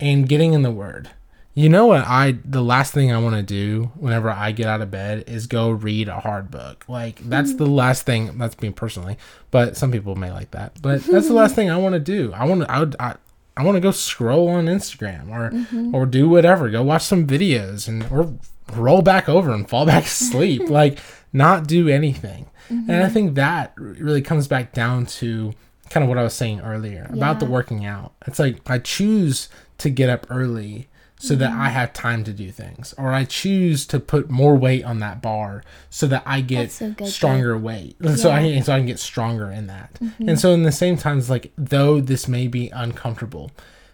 and 0.00 0.28
getting 0.28 0.52
in 0.52 0.62
the 0.62 0.70
word. 0.70 1.10
You 1.54 1.68
know 1.68 1.86
what 1.86 2.04
I 2.04 2.38
the 2.44 2.62
last 2.62 2.92
thing 2.92 3.12
I 3.12 3.18
want 3.18 3.36
to 3.36 3.42
do 3.42 3.92
whenever 3.94 4.28
I 4.28 4.50
get 4.50 4.66
out 4.66 4.80
of 4.80 4.90
bed 4.90 5.24
is 5.28 5.46
go 5.46 5.70
read 5.70 6.08
a 6.08 6.18
hard 6.18 6.50
book. 6.50 6.84
Like 6.88 7.20
that's 7.20 7.54
the 7.54 7.66
mm. 7.66 7.74
last 7.74 8.04
thing 8.04 8.36
that's 8.38 8.60
me 8.60 8.70
personally, 8.70 9.16
but 9.52 9.76
some 9.76 9.92
people 9.92 10.16
may 10.16 10.32
like 10.32 10.50
that. 10.50 10.82
But 10.82 11.04
that's 11.04 11.28
the 11.28 11.34
last 11.34 11.54
thing 11.54 11.70
I 11.70 11.76
want 11.76 11.92
to 11.92 12.00
do. 12.00 12.32
I 12.32 12.44
want 12.44 12.62
to 12.62 12.70
I 12.70 12.80
would 12.80 12.96
I, 12.98 13.14
I 13.56 13.62
want 13.62 13.76
to 13.76 13.80
go 13.80 13.92
scroll 13.92 14.48
on 14.48 14.66
Instagram 14.66 15.28
or 15.28 15.50
mm-hmm. 15.50 15.94
or 15.94 16.06
do 16.06 16.28
whatever. 16.28 16.68
Go 16.70 16.82
watch 16.82 17.02
some 17.02 17.24
videos 17.24 17.86
and 17.86 18.04
or 18.10 18.34
roll 18.76 19.02
back 19.02 19.28
over 19.28 19.52
and 19.52 19.68
fall 19.68 19.86
back 19.86 20.04
asleep. 20.04 20.62
like 20.68 20.98
not 21.32 21.68
do 21.68 21.88
anything. 21.88 22.46
And 22.68 22.90
I 22.90 22.94
mm-hmm. 22.94 23.12
think 23.12 23.34
that 23.34 23.74
really 23.76 24.22
comes 24.22 24.48
back 24.48 24.72
down 24.72 25.06
to 25.06 25.52
kind 25.90 26.02
of 26.02 26.08
what 26.08 26.18
I 26.18 26.22
was 26.24 26.34
saying 26.34 26.62
earlier 26.62 27.08
about 27.12 27.38
the 27.38 27.46
working 27.46 27.84
out. 27.84 28.14
It's 28.26 28.38
like 28.40 28.58
I 28.68 28.78
choose 28.78 29.48
to 29.78 29.90
get 29.90 30.08
up 30.08 30.26
early 30.30 30.88
so 31.24 31.34
that 31.34 31.50
mm-hmm. 31.50 31.60
I 31.62 31.68
have 31.70 31.94
time 31.94 32.22
to 32.24 32.32
do 32.34 32.50
things, 32.50 32.94
or 32.98 33.12
I 33.12 33.24
choose 33.24 33.86
to 33.86 33.98
put 33.98 34.28
more 34.28 34.56
weight 34.56 34.84
on 34.84 34.98
that 34.98 35.22
bar 35.22 35.64
so 35.88 36.06
that 36.08 36.22
I 36.26 36.42
get 36.42 36.64
That's 36.64 36.74
so 36.74 36.90
good, 36.90 37.08
stronger 37.08 37.56
weight. 37.56 37.96
So 38.16 38.30
I 38.30 38.60
so 38.60 38.74
I 38.74 38.78
can 38.78 38.86
get 38.86 38.98
stronger 38.98 39.50
in 39.50 39.66
that. 39.68 39.94
Mm-hmm. 39.94 40.28
And 40.28 40.38
so 40.38 40.52
in 40.52 40.64
the 40.64 40.72
same 40.72 40.98
times, 40.98 41.30
like 41.30 41.50
though 41.56 42.00
this 42.00 42.28
may 42.28 42.46
be 42.46 42.68
uncomfortable, 42.70 43.50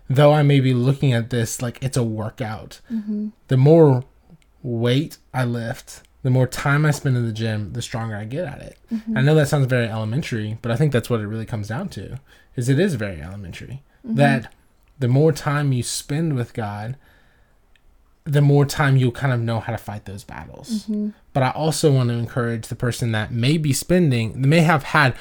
though 0.08 0.32
I 0.32 0.42
may 0.42 0.58
be 0.58 0.74
looking 0.74 1.12
at 1.12 1.30
this 1.30 1.62
like 1.62 1.78
it's 1.82 1.96
a 1.96 2.02
workout, 2.02 2.80
mm-hmm. 2.92 3.28
the 3.46 3.56
more 3.56 4.04
weight 4.62 5.18
I 5.32 5.44
lift, 5.44 6.02
the 6.22 6.30
more 6.30 6.48
time 6.48 6.84
I 6.84 6.90
spend 6.90 7.16
in 7.16 7.26
the 7.26 7.32
gym, 7.32 7.72
the 7.74 7.82
stronger 7.82 8.16
I 8.16 8.24
get 8.24 8.44
at 8.44 8.60
it. 8.60 8.78
I 9.16 9.22
know 9.22 9.36
that 9.36 9.48
sounds 9.48 9.66
very 9.66 9.86
elementary, 9.86 10.58
but 10.60 10.72
I 10.72 10.76
think 10.76 10.92
that's 10.92 11.08
what 11.08 11.20
it 11.20 11.26
really 11.26 11.46
comes 11.46 11.68
down 11.68 11.88
to. 11.90 12.18
Is 12.56 12.68
it 12.68 12.80
is 12.80 12.94
very 12.94 13.22
elementary. 13.22 13.82
That 14.02 14.52
the 14.98 15.08
more 15.08 15.32
time 15.32 15.72
you 15.72 15.82
spend 15.82 16.36
with 16.36 16.52
God, 16.52 16.96
the 18.24 18.42
more 18.42 18.66
time 18.66 18.96
you'll 18.96 19.12
kind 19.12 19.32
of 19.32 19.40
know 19.40 19.60
how 19.60 19.72
to 19.72 19.78
fight 19.78 20.04
those 20.04 20.24
battles. 20.24 20.88
But 21.32 21.42
I 21.42 21.50
also 21.50 21.92
want 21.92 22.10
to 22.10 22.14
encourage 22.14 22.68
the 22.68 22.76
person 22.76 23.12
that 23.12 23.32
may 23.32 23.56
be 23.56 23.72
spending, 23.72 24.40
may 24.48 24.60
have 24.60 24.84
had 24.84 25.14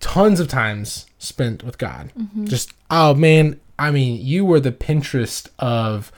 tons 0.00 0.40
of 0.40 0.48
times 0.48 1.06
spent 1.18 1.62
with 1.62 1.78
God. 1.78 2.12
Just 2.44 2.72
oh 2.90 3.14
man, 3.14 3.60
I 3.78 3.90
mean, 3.90 4.24
you 4.24 4.44
were 4.44 4.60
the 4.60 4.72
Pinterest 4.72 5.48
of 5.58 6.10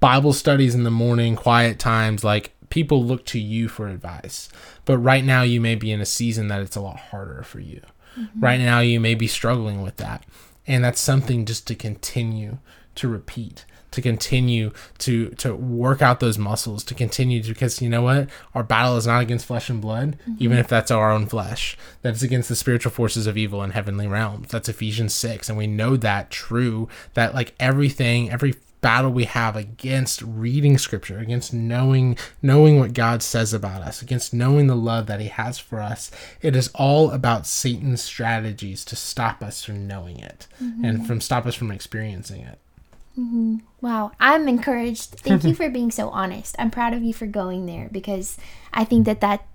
Bible 0.00 0.32
studies 0.32 0.74
in 0.74 0.84
the 0.84 0.90
morning, 0.90 1.36
quiet 1.36 1.78
times. 1.78 2.22
Like 2.24 2.52
people 2.68 3.04
look 3.04 3.24
to 3.26 3.38
you 3.38 3.68
for 3.68 3.88
advice. 3.88 4.48
But 4.84 4.98
right 4.98 5.24
now, 5.24 5.42
you 5.42 5.60
may 5.60 5.76
be 5.76 5.92
in 5.92 6.00
a 6.00 6.06
season 6.06 6.48
that 6.48 6.60
it's 6.60 6.76
a 6.76 6.80
lot 6.80 6.98
harder 6.98 7.42
for 7.42 7.60
you. 7.60 7.80
Mm-hmm. 8.18 8.40
Right 8.40 8.60
now, 8.60 8.80
you 8.80 9.00
may 9.00 9.14
be 9.14 9.26
struggling 9.26 9.82
with 9.82 9.96
that. 9.96 10.24
And 10.66 10.84
that's 10.84 11.00
something 11.00 11.44
just 11.44 11.66
to 11.68 11.74
continue 11.74 12.58
to 12.96 13.08
repeat 13.08 13.64
to 13.94 14.02
continue 14.02 14.70
to 14.98 15.30
to 15.30 15.54
work 15.54 16.02
out 16.02 16.20
those 16.20 16.38
muscles 16.38 16.84
to 16.84 16.94
continue 16.94 17.42
to, 17.42 17.48
because 17.48 17.80
you 17.80 17.88
know 17.88 18.02
what 18.02 18.28
our 18.54 18.62
battle 18.62 18.96
is 18.96 19.06
not 19.06 19.22
against 19.22 19.46
flesh 19.46 19.70
and 19.70 19.80
blood 19.80 20.16
mm-hmm. 20.22 20.34
even 20.38 20.58
if 20.58 20.68
that's 20.68 20.90
our 20.90 21.10
own 21.10 21.26
flesh 21.26 21.76
that's 22.02 22.22
against 22.22 22.48
the 22.48 22.56
spiritual 22.56 22.90
forces 22.90 23.26
of 23.26 23.36
evil 23.36 23.62
in 23.62 23.70
heavenly 23.70 24.06
realms 24.06 24.50
that's 24.50 24.68
ephesians 24.68 25.14
6 25.14 25.48
and 25.48 25.56
we 25.56 25.66
know 25.66 25.96
that 25.96 26.30
true 26.30 26.88
that 27.14 27.34
like 27.34 27.54
everything 27.58 28.30
every 28.30 28.54
battle 28.80 29.10
we 29.10 29.24
have 29.24 29.56
against 29.56 30.20
reading 30.20 30.76
scripture 30.76 31.18
against 31.18 31.54
knowing 31.54 32.18
knowing 32.42 32.78
what 32.78 32.92
god 32.92 33.22
says 33.22 33.54
about 33.54 33.80
us 33.80 34.02
against 34.02 34.34
knowing 34.34 34.66
the 34.66 34.76
love 34.76 35.06
that 35.06 35.20
he 35.20 35.28
has 35.28 35.58
for 35.58 35.80
us 35.80 36.10
it 36.42 36.54
is 36.54 36.68
all 36.74 37.10
about 37.12 37.46
satan's 37.46 38.02
strategies 38.02 38.84
to 38.84 38.94
stop 38.94 39.42
us 39.42 39.64
from 39.64 39.86
knowing 39.86 40.18
it 40.18 40.46
mm-hmm. 40.62 40.84
and 40.84 41.06
from 41.06 41.18
stop 41.18 41.46
us 41.46 41.54
from 41.54 41.70
experiencing 41.70 42.42
it 42.42 42.58
mm-hmm. 43.18 43.56
wow. 43.80 44.12
I'm 44.20 44.48
encouraged. 44.48 45.10
Thank 45.20 45.44
you 45.44 45.54
for 45.54 45.68
being 45.68 45.90
so 45.90 46.10
honest. 46.10 46.56
I'm 46.58 46.70
proud 46.70 46.94
of 46.94 47.02
you 47.02 47.14
for 47.14 47.26
going 47.26 47.66
there 47.66 47.88
because 47.90 48.36
i 48.72 48.84
think 48.84 49.06
that 49.06 49.20
that 49.20 49.46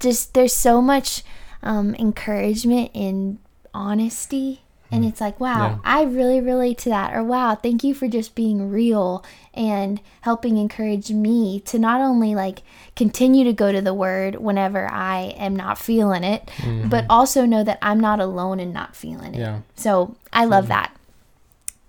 just 0.00 0.34
there's 0.34 0.52
so 0.52 0.80
much 0.80 1.22
um, 1.62 1.94
encouragement 1.96 2.90
in 2.94 3.38
honesty. 3.74 4.62
And 4.92 5.04
it's 5.04 5.20
like 5.20 5.38
wow 5.38 5.68
yeah. 5.68 5.78
i 5.84 6.02
really 6.02 6.40
relate 6.40 6.78
to 6.78 6.88
that. 6.88 7.14
Or 7.14 7.22
wow 7.22 7.54
thank 7.54 7.84
you 7.84 7.94
for 7.94 8.08
just 8.08 8.34
being 8.34 8.70
real 8.70 9.24
and 9.54 10.00
helping 10.22 10.56
encourage 10.56 11.12
me 11.12 11.60
to 11.66 11.78
not 11.78 12.00
only 12.00 12.34
like 12.34 12.62
continue 12.96 13.44
to 13.44 13.52
go 13.52 13.70
to 13.70 13.80
the 13.80 13.94
word 13.94 14.36
whenever 14.36 14.90
i 14.90 15.34
am 15.36 15.54
not 15.54 15.78
feeling 15.78 16.24
it 16.24 16.46
mm-hmm. 16.56 16.88
but 16.88 17.04
also 17.08 17.44
know 17.44 17.62
that 17.62 17.78
i'm 17.82 18.00
not 18.00 18.18
alone 18.18 18.58
in 18.58 18.72
not 18.72 18.96
feeling 18.96 19.34
it. 19.34 19.38
Yeah. 19.38 19.60
so 19.76 20.16
i 20.32 20.44
love 20.44 20.66
that. 20.68 20.92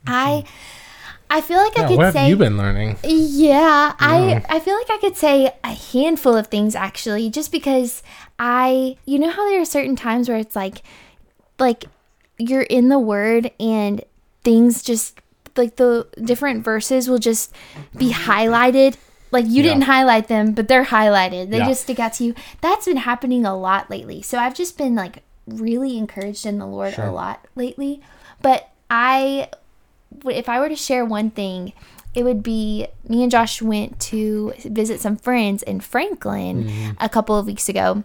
I 0.05 0.43
I 1.31 1.39
feel 1.39 1.59
like 1.59 1.77
yeah, 1.77 1.83
I 1.83 1.87
could 1.87 1.97
what 1.97 2.13
say. 2.13 2.19
What 2.19 2.21
have 2.23 2.29
you 2.29 2.35
been 2.35 2.57
learning? 2.57 2.97
Yeah, 3.03 3.95
I 3.97 4.43
I 4.49 4.59
feel 4.59 4.75
like 4.75 4.89
I 4.89 4.97
could 4.97 5.15
say 5.15 5.55
a 5.63 5.73
handful 5.73 6.35
of 6.35 6.47
things 6.47 6.75
actually, 6.75 7.29
just 7.29 7.53
because 7.53 8.03
I, 8.37 8.97
you 9.05 9.17
know 9.17 9.29
how 9.29 9.47
there 9.47 9.61
are 9.61 9.65
certain 9.65 9.95
times 9.95 10.27
where 10.27 10.37
it's 10.37 10.57
like, 10.57 10.83
like 11.57 11.85
you're 12.37 12.63
in 12.63 12.89
the 12.89 12.99
word 12.99 13.49
and 13.61 14.03
things 14.43 14.83
just 14.83 15.21
like 15.55 15.77
the 15.77 16.05
different 16.21 16.65
verses 16.65 17.07
will 17.07 17.19
just 17.19 17.53
be 17.95 18.11
highlighted 18.11 18.97
like 19.31 19.45
you 19.45 19.63
yeah. 19.63 19.69
didn't 19.69 19.83
highlight 19.83 20.27
them 20.27 20.53
but 20.53 20.67
they're 20.67 20.85
highlighted 20.85 21.49
they 21.51 21.57
yeah. 21.57 21.67
just 21.67 21.83
stick 21.83 21.99
out 21.99 22.13
to 22.13 22.23
you 22.23 22.33
that's 22.61 22.85
been 22.85 22.97
happening 22.97 23.45
a 23.45 23.55
lot 23.55 23.89
lately 23.89 24.21
so 24.21 24.37
i've 24.37 24.55
just 24.55 24.77
been 24.77 24.95
like 24.95 25.23
really 25.45 25.97
encouraged 25.97 26.45
in 26.45 26.57
the 26.57 26.65
lord 26.65 26.93
sure. 26.93 27.05
a 27.05 27.11
lot 27.11 27.45
lately 27.55 28.01
but 28.41 28.69
i 28.89 29.47
if 30.25 30.47
i 30.49 30.59
were 30.59 30.69
to 30.69 30.75
share 30.75 31.05
one 31.05 31.29
thing 31.29 31.73
it 32.13 32.23
would 32.23 32.43
be 32.43 32.87
me 33.07 33.23
and 33.23 33.31
josh 33.31 33.61
went 33.61 33.99
to 33.99 34.53
visit 34.65 34.99
some 34.99 35.15
friends 35.15 35.63
in 35.63 35.79
franklin 35.79 36.65
mm-hmm. 36.65 36.91
a 36.99 37.09
couple 37.09 37.37
of 37.37 37.45
weeks 37.45 37.69
ago 37.69 38.03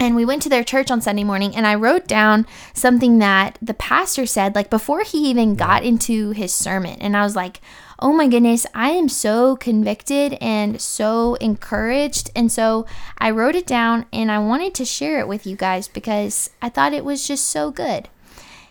and 0.00 0.14
we 0.14 0.24
went 0.24 0.42
to 0.42 0.48
their 0.48 0.62
church 0.62 0.92
on 0.92 1.00
Sunday 1.00 1.24
morning, 1.24 1.56
and 1.56 1.66
I 1.66 1.74
wrote 1.74 2.06
down 2.06 2.46
something 2.72 3.18
that 3.18 3.58
the 3.60 3.74
pastor 3.74 4.26
said, 4.26 4.54
like 4.54 4.70
before 4.70 5.02
he 5.02 5.28
even 5.28 5.56
got 5.56 5.82
into 5.82 6.30
his 6.30 6.54
sermon. 6.54 6.98
And 7.00 7.16
I 7.16 7.24
was 7.24 7.34
like, 7.34 7.60
oh 7.98 8.12
my 8.12 8.28
goodness, 8.28 8.64
I 8.74 8.90
am 8.90 9.08
so 9.08 9.56
convicted 9.56 10.34
and 10.40 10.80
so 10.80 11.34
encouraged. 11.36 12.30
And 12.36 12.52
so 12.52 12.86
I 13.18 13.30
wrote 13.30 13.56
it 13.56 13.66
down 13.66 14.06
and 14.12 14.30
I 14.30 14.38
wanted 14.38 14.72
to 14.76 14.84
share 14.84 15.18
it 15.18 15.26
with 15.26 15.46
you 15.46 15.56
guys 15.56 15.88
because 15.88 16.50
I 16.62 16.68
thought 16.68 16.92
it 16.92 17.04
was 17.04 17.26
just 17.26 17.48
so 17.48 17.72
good. 17.72 18.08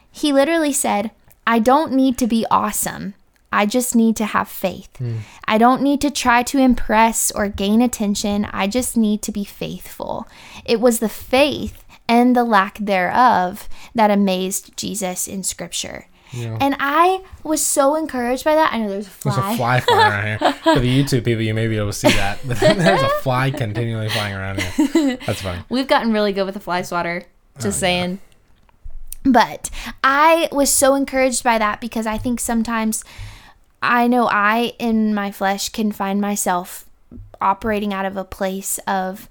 He 0.10 0.32
literally 0.32 0.74
said, 0.74 1.12
I 1.48 1.60
don't 1.60 1.94
need 1.94 2.18
to 2.20 2.28
be 2.28 2.46
awesome. 2.52 3.14
I 3.52 3.66
just 3.66 3.96
need 3.96 4.18
to 4.18 4.26
have 4.26 4.50
faith. 4.50 4.90
Mm. 5.00 5.20
I 5.46 5.58
don't 5.58 5.82
need 5.82 6.02
to 6.02 6.12
try 6.12 6.44
to 6.44 6.60
impress 6.60 7.32
or 7.32 7.48
gain 7.48 7.82
attention. 7.82 8.46
I 8.52 8.68
just 8.68 8.98
need 8.98 9.22
to 9.24 9.32
be 9.32 9.46
faithful. 9.46 10.28
It 10.66 10.82
was 10.82 11.00
the 11.00 11.10
faith 11.10 11.86
and 12.10 12.36
the 12.36 12.44
lack 12.44 12.78
thereof 12.80 13.70
that 13.96 14.12
amazed 14.12 14.76
Jesus 14.76 15.26
in 15.26 15.42
Scripture. 15.44 16.08
Yeah. 16.34 16.58
And 16.60 16.76
I 16.80 17.24
was 17.44 17.66
so 17.66 17.96
encouraged 17.96 18.44
by 18.44 18.56
that. 18.56 18.74
I 18.74 18.80
know 18.80 18.90
there's 18.90 19.08
a 19.08 19.10
fly. 19.10 19.36
There's 19.36 19.54
a 19.54 19.58
fly 19.58 19.80
flying 19.80 20.12
around 20.12 20.40
here. 20.40 20.54
For 20.76 20.80
the 20.82 21.04
YouTube 21.04 21.24
people, 21.24 21.44
you 21.44 21.54
may 21.54 21.68
be 21.68 21.78
able 21.78 21.88
to 21.88 21.94
see 21.94 22.10
that. 22.10 22.46
But 22.46 22.60
there's 22.60 23.02
a 23.02 23.10
fly 23.22 23.52
continually 23.52 24.10
flying 24.10 24.36
around 24.36 24.62
here. 24.62 25.18
That's 25.26 25.42
funny. 25.42 25.62
We've 25.70 25.88
gotten 25.88 26.12
really 26.12 26.34
good 26.34 26.44
with 26.44 26.56
the 26.56 26.60
fly 26.60 26.82
swatter. 26.82 27.24
Just 27.56 27.78
oh, 27.78 27.82
saying. 27.82 28.12
Yeah. 28.12 28.27
But 29.32 29.70
I 30.04 30.50
was 30.52 30.70
so 30.70 30.96
encouraged 30.96 31.44
by 31.44 31.58
that 31.58 31.82
because 31.82 32.08
I 32.08 32.18
think 32.18 32.40
sometimes 32.40 33.04
I 33.82 34.08
know 34.08 34.28
I, 34.28 34.74
in 34.80 35.14
my 35.14 35.32
flesh, 35.32 35.70
can 35.70 35.92
find 35.92 36.20
myself 36.22 36.86
operating 37.40 37.94
out 37.94 38.06
of 38.06 38.18
a 38.18 38.24
place 38.24 38.80
of 38.88 39.30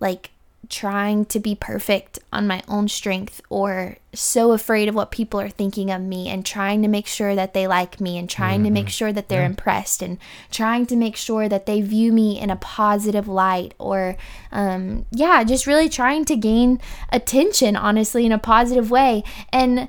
like 0.00 0.30
trying 0.68 1.24
to 1.24 1.40
be 1.40 1.54
perfect 1.54 2.18
on 2.32 2.46
my 2.46 2.62
own 2.68 2.88
strength 2.88 3.40
or 3.50 3.96
so 4.14 4.52
afraid 4.52 4.88
of 4.88 4.94
what 4.94 5.10
people 5.10 5.40
are 5.40 5.48
thinking 5.48 5.90
of 5.90 6.00
me 6.00 6.28
and 6.28 6.46
trying 6.46 6.82
to 6.82 6.88
make 6.88 7.06
sure 7.06 7.34
that 7.34 7.52
they 7.52 7.66
like 7.66 8.00
me 8.00 8.16
and 8.16 8.30
trying 8.30 8.58
mm-hmm. 8.58 8.66
to 8.66 8.70
make 8.70 8.84
mm-hmm. 8.84 8.90
sure 8.90 9.12
that 9.12 9.28
they're 9.28 9.40
yeah. 9.40 9.46
impressed 9.46 10.02
and 10.02 10.18
trying 10.50 10.86
to 10.86 10.96
make 10.96 11.16
sure 11.16 11.48
that 11.48 11.66
they 11.66 11.80
view 11.80 12.12
me 12.12 12.38
in 12.38 12.48
a 12.48 12.56
positive 12.56 13.26
light 13.26 13.74
or 13.78 14.16
um, 14.52 15.04
yeah 15.10 15.42
just 15.42 15.66
really 15.66 15.88
trying 15.88 16.24
to 16.24 16.36
gain 16.36 16.80
attention 17.10 17.74
honestly 17.74 18.24
in 18.24 18.32
a 18.32 18.38
positive 18.38 18.90
way 18.90 19.24
and 19.52 19.88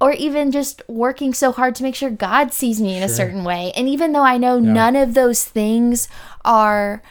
or 0.00 0.12
even 0.12 0.50
just 0.50 0.82
working 0.88 1.34
so 1.34 1.52
hard 1.52 1.74
to 1.74 1.82
make 1.82 1.94
sure 1.94 2.10
God 2.10 2.52
sees 2.52 2.80
me 2.80 2.94
in 2.94 3.00
sure. 3.00 3.06
a 3.06 3.14
certain 3.14 3.44
way. 3.44 3.70
And 3.76 3.86
even 3.86 4.12
though 4.12 4.24
I 4.24 4.38
know 4.38 4.56
yeah. 4.56 4.72
none 4.72 4.96
of 4.96 5.12
those 5.12 5.44
things 5.44 6.08
are 6.42 7.02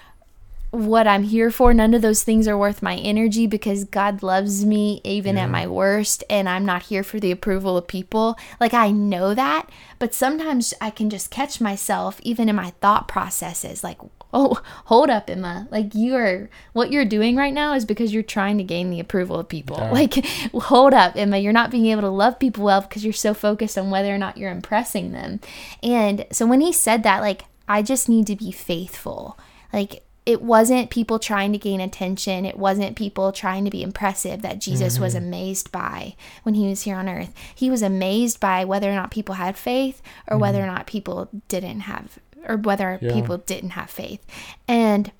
what 0.72 1.08
I'm 1.08 1.24
here 1.24 1.50
for, 1.50 1.74
none 1.74 1.94
of 1.94 2.02
those 2.02 2.24
things 2.24 2.48
are 2.48 2.58
worth 2.58 2.84
my 2.84 2.96
energy 2.96 3.48
because 3.48 3.86
God 3.86 4.22
loves 4.22 4.66
me 4.66 5.02
even 5.04 5.36
yeah. 5.36 5.44
at 5.44 5.50
my 5.50 5.66
worst 5.66 6.24
and 6.30 6.48
I'm 6.48 6.66
not 6.66 6.84
here 6.84 7.04
for 7.04 7.20
the 7.20 7.32
approval 7.32 7.78
of 7.78 7.88
people. 7.88 8.38
Like 8.60 8.74
I 8.74 8.92
know 8.92 9.34
that, 9.34 9.70
but 9.98 10.14
sometimes 10.14 10.74
I 10.80 10.92
can 10.92 11.10
just 11.10 11.32
catch 11.32 11.60
myself 11.60 12.20
even 12.22 12.50
in 12.50 12.56
my 12.56 12.72
thought 12.82 13.08
processes 13.08 13.84
like 13.84 14.00
oh, 14.34 14.62
hold 14.86 15.10
up, 15.10 15.30
Emma. 15.30 15.68
Like 15.72 15.96
you 15.96 16.16
are, 16.16 16.50
what 16.74 16.92
you're 16.92 17.06
doing 17.06 17.36
right 17.36 17.54
now 17.54 17.74
is 17.74 17.86
because 17.86 18.14
you're 18.14 18.24
trying 18.24 18.58
to 18.58 18.64
gain 18.64 18.90
the 18.90 19.00
approval 19.00 19.40
of 19.40 19.50
people. 19.50 19.78
Yeah. 19.78 19.92
Like, 19.92 20.26
hold 20.54 20.94
up, 20.94 21.16
Emma. 21.16 21.38
You're 21.38 21.52
not 21.52 21.72
being 21.72 21.88
able 21.88 22.02
to 22.02 22.10
love 22.10 22.40
people 22.40 22.64
well 22.66 22.82
because 22.82 23.04
you're 23.04 23.14
so 23.14 23.34
focused 23.34 23.78
on 23.78 23.90
whether 23.90 24.14
or 24.14 24.18
not 24.18 24.38
you're 24.38 24.52
impressing 24.52 25.12
them. 25.12 25.40
And 25.84 26.26
so 26.32 26.46
when 26.46 26.62
he 26.62 26.72
said 26.72 27.04
that, 27.04 27.22
like, 27.22 27.44
I 27.68 27.82
just 27.82 28.08
need 28.08 28.28
to 28.28 28.36
be 28.36 28.52
faithful. 28.52 29.38
Like, 29.74 30.04
it 30.30 30.44
wasn't 30.44 30.92
people 30.92 31.18
trying 31.18 31.52
to 31.54 31.58
gain 31.58 31.82
attention. 31.82 32.46
It 32.46 32.56
wasn't 32.56 32.96
people 32.96 33.32
trying 33.32 33.66
to 33.66 33.72
be 33.72 33.82
impressive 33.82 34.44
that 34.44 34.60
Jesus 34.60 34.94
mm-hmm. 34.94 35.04
was 35.04 35.16
amazed 35.16 35.72
by 35.72 36.16
when 36.44 36.54
he 36.54 36.68
was 36.68 36.84
here 36.84 36.98
on 36.98 37.10
earth. 37.10 37.34
He 37.56 37.72
was 37.72 37.82
amazed 37.82 38.40
by 38.40 38.64
whether 38.64 38.92
or 38.92 38.94
not 38.94 39.10
people 39.10 39.36
had 39.36 39.58
faith 39.58 40.04
or 40.28 40.36
mm-hmm. 40.36 40.42
whether 40.42 40.62
or 40.62 40.68
not 40.68 40.86
people 40.86 41.30
didn't 41.48 41.80
have 41.80 42.20
or 42.48 42.58
whether 42.58 43.00
yeah. 43.02 43.12
people 43.12 43.38
didn't 43.38 43.72
have 43.72 43.90
faith. 43.90 44.24
And 44.68 45.12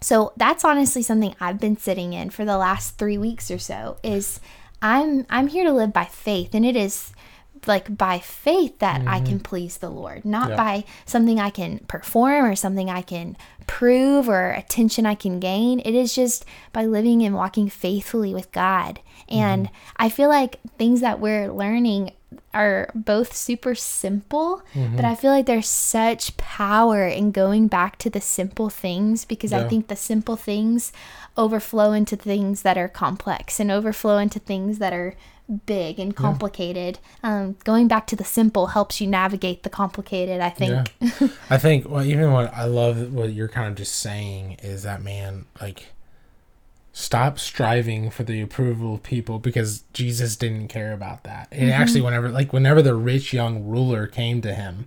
so 0.00 0.32
that's 0.36 0.64
honestly 0.64 1.02
something 1.02 1.34
I've 1.40 1.58
been 1.58 1.76
sitting 1.76 2.12
in 2.12 2.30
for 2.30 2.44
the 2.44 2.56
last 2.56 2.98
3 2.98 3.18
weeks 3.18 3.50
or 3.50 3.58
so 3.58 3.98
is 4.04 4.38
I'm 4.80 5.26
I'm 5.28 5.48
here 5.48 5.64
to 5.64 5.72
live 5.72 5.92
by 5.92 6.04
faith 6.04 6.54
and 6.54 6.64
it 6.64 6.76
is 6.76 7.12
like 7.66 7.96
by 7.96 8.18
faith 8.18 8.78
that 8.78 9.00
mm-hmm. 9.00 9.08
I 9.08 9.20
can 9.20 9.40
please 9.40 9.78
the 9.78 9.90
Lord, 9.90 10.24
not 10.24 10.50
yeah. 10.50 10.56
by 10.56 10.84
something 11.06 11.38
I 11.38 11.50
can 11.50 11.80
perform 11.80 12.44
or 12.44 12.56
something 12.56 12.90
I 12.90 13.02
can 13.02 13.36
prove 13.66 14.28
or 14.28 14.50
attention 14.50 15.06
I 15.06 15.14
can 15.14 15.40
gain. 15.40 15.80
It 15.80 15.94
is 15.94 16.14
just 16.14 16.44
by 16.72 16.86
living 16.86 17.22
and 17.22 17.34
walking 17.34 17.68
faithfully 17.68 18.34
with 18.34 18.50
God. 18.52 19.00
And 19.28 19.66
mm-hmm. 19.66 19.74
I 19.96 20.08
feel 20.08 20.28
like 20.28 20.60
things 20.78 21.00
that 21.00 21.20
we're 21.20 21.52
learning 21.52 22.12
are 22.52 22.90
both 22.94 23.34
super 23.34 23.74
simple, 23.74 24.62
mm-hmm. 24.74 24.96
but 24.96 25.04
I 25.04 25.14
feel 25.14 25.30
like 25.30 25.46
there's 25.46 25.68
such 25.68 26.36
power 26.36 27.06
in 27.06 27.30
going 27.30 27.68
back 27.68 27.96
to 27.98 28.10
the 28.10 28.20
simple 28.20 28.68
things 28.68 29.24
because 29.24 29.52
yeah. 29.52 29.60
I 29.60 29.68
think 29.68 29.88
the 29.88 29.96
simple 29.96 30.36
things 30.36 30.92
overflow 31.36 31.92
into 31.92 32.16
things 32.16 32.62
that 32.62 32.76
are 32.76 32.88
complex 32.88 33.60
and 33.60 33.70
overflow 33.70 34.18
into 34.18 34.38
things 34.38 34.78
that 34.78 34.92
are 34.92 35.14
big 35.50 35.98
and 35.98 36.14
complicated. 36.14 36.98
Yeah. 37.22 37.40
Um, 37.40 37.56
going 37.64 37.88
back 37.88 38.06
to 38.08 38.16
the 38.16 38.24
simple 38.24 38.68
helps 38.68 39.00
you 39.00 39.06
navigate 39.06 39.62
the 39.62 39.70
complicated, 39.70 40.40
I 40.40 40.50
think. 40.50 40.92
Yeah. 41.00 41.28
I 41.50 41.58
think, 41.58 41.88
well, 41.88 42.04
even 42.04 42.32
what 42.32 42.52
I 42.54 42.64
love 42.64 43.12
what 43.12 43.32
you're 43.32 43.48
kind 43.48 43.68
of 43.68 43.74
just 43.74 43.96
saying 43.96 44.56
is 44.62 44.82
that, 44.84 45.02
man, 45.02 45.46
like, 45.60 45.88
stop 46.92 47.38
striving 47.38 48.10
for 48.10 48.24
the 48.24 48.40
approval 48.40 48.94
of 48.94 49.02
people 49.02 49.38
because 49.38 49.84
Jesus 49.92 50.36
didn't 50.36 50.68
care 50.68 50.92
about 50.92 51.24
that. 51.24 51.48
And 51.50 51.70
actually, 51.70 52.00
whenever 52.00 52.28
like 52.30 52.52
whenever 52.52 52.82
the 52.82 52.94
rich 52.94 53.32
young 53.32 53.64
ruler 53.64 54.06
came 54.06 54.40
to 54.42 54.54
him, 54.54 54.86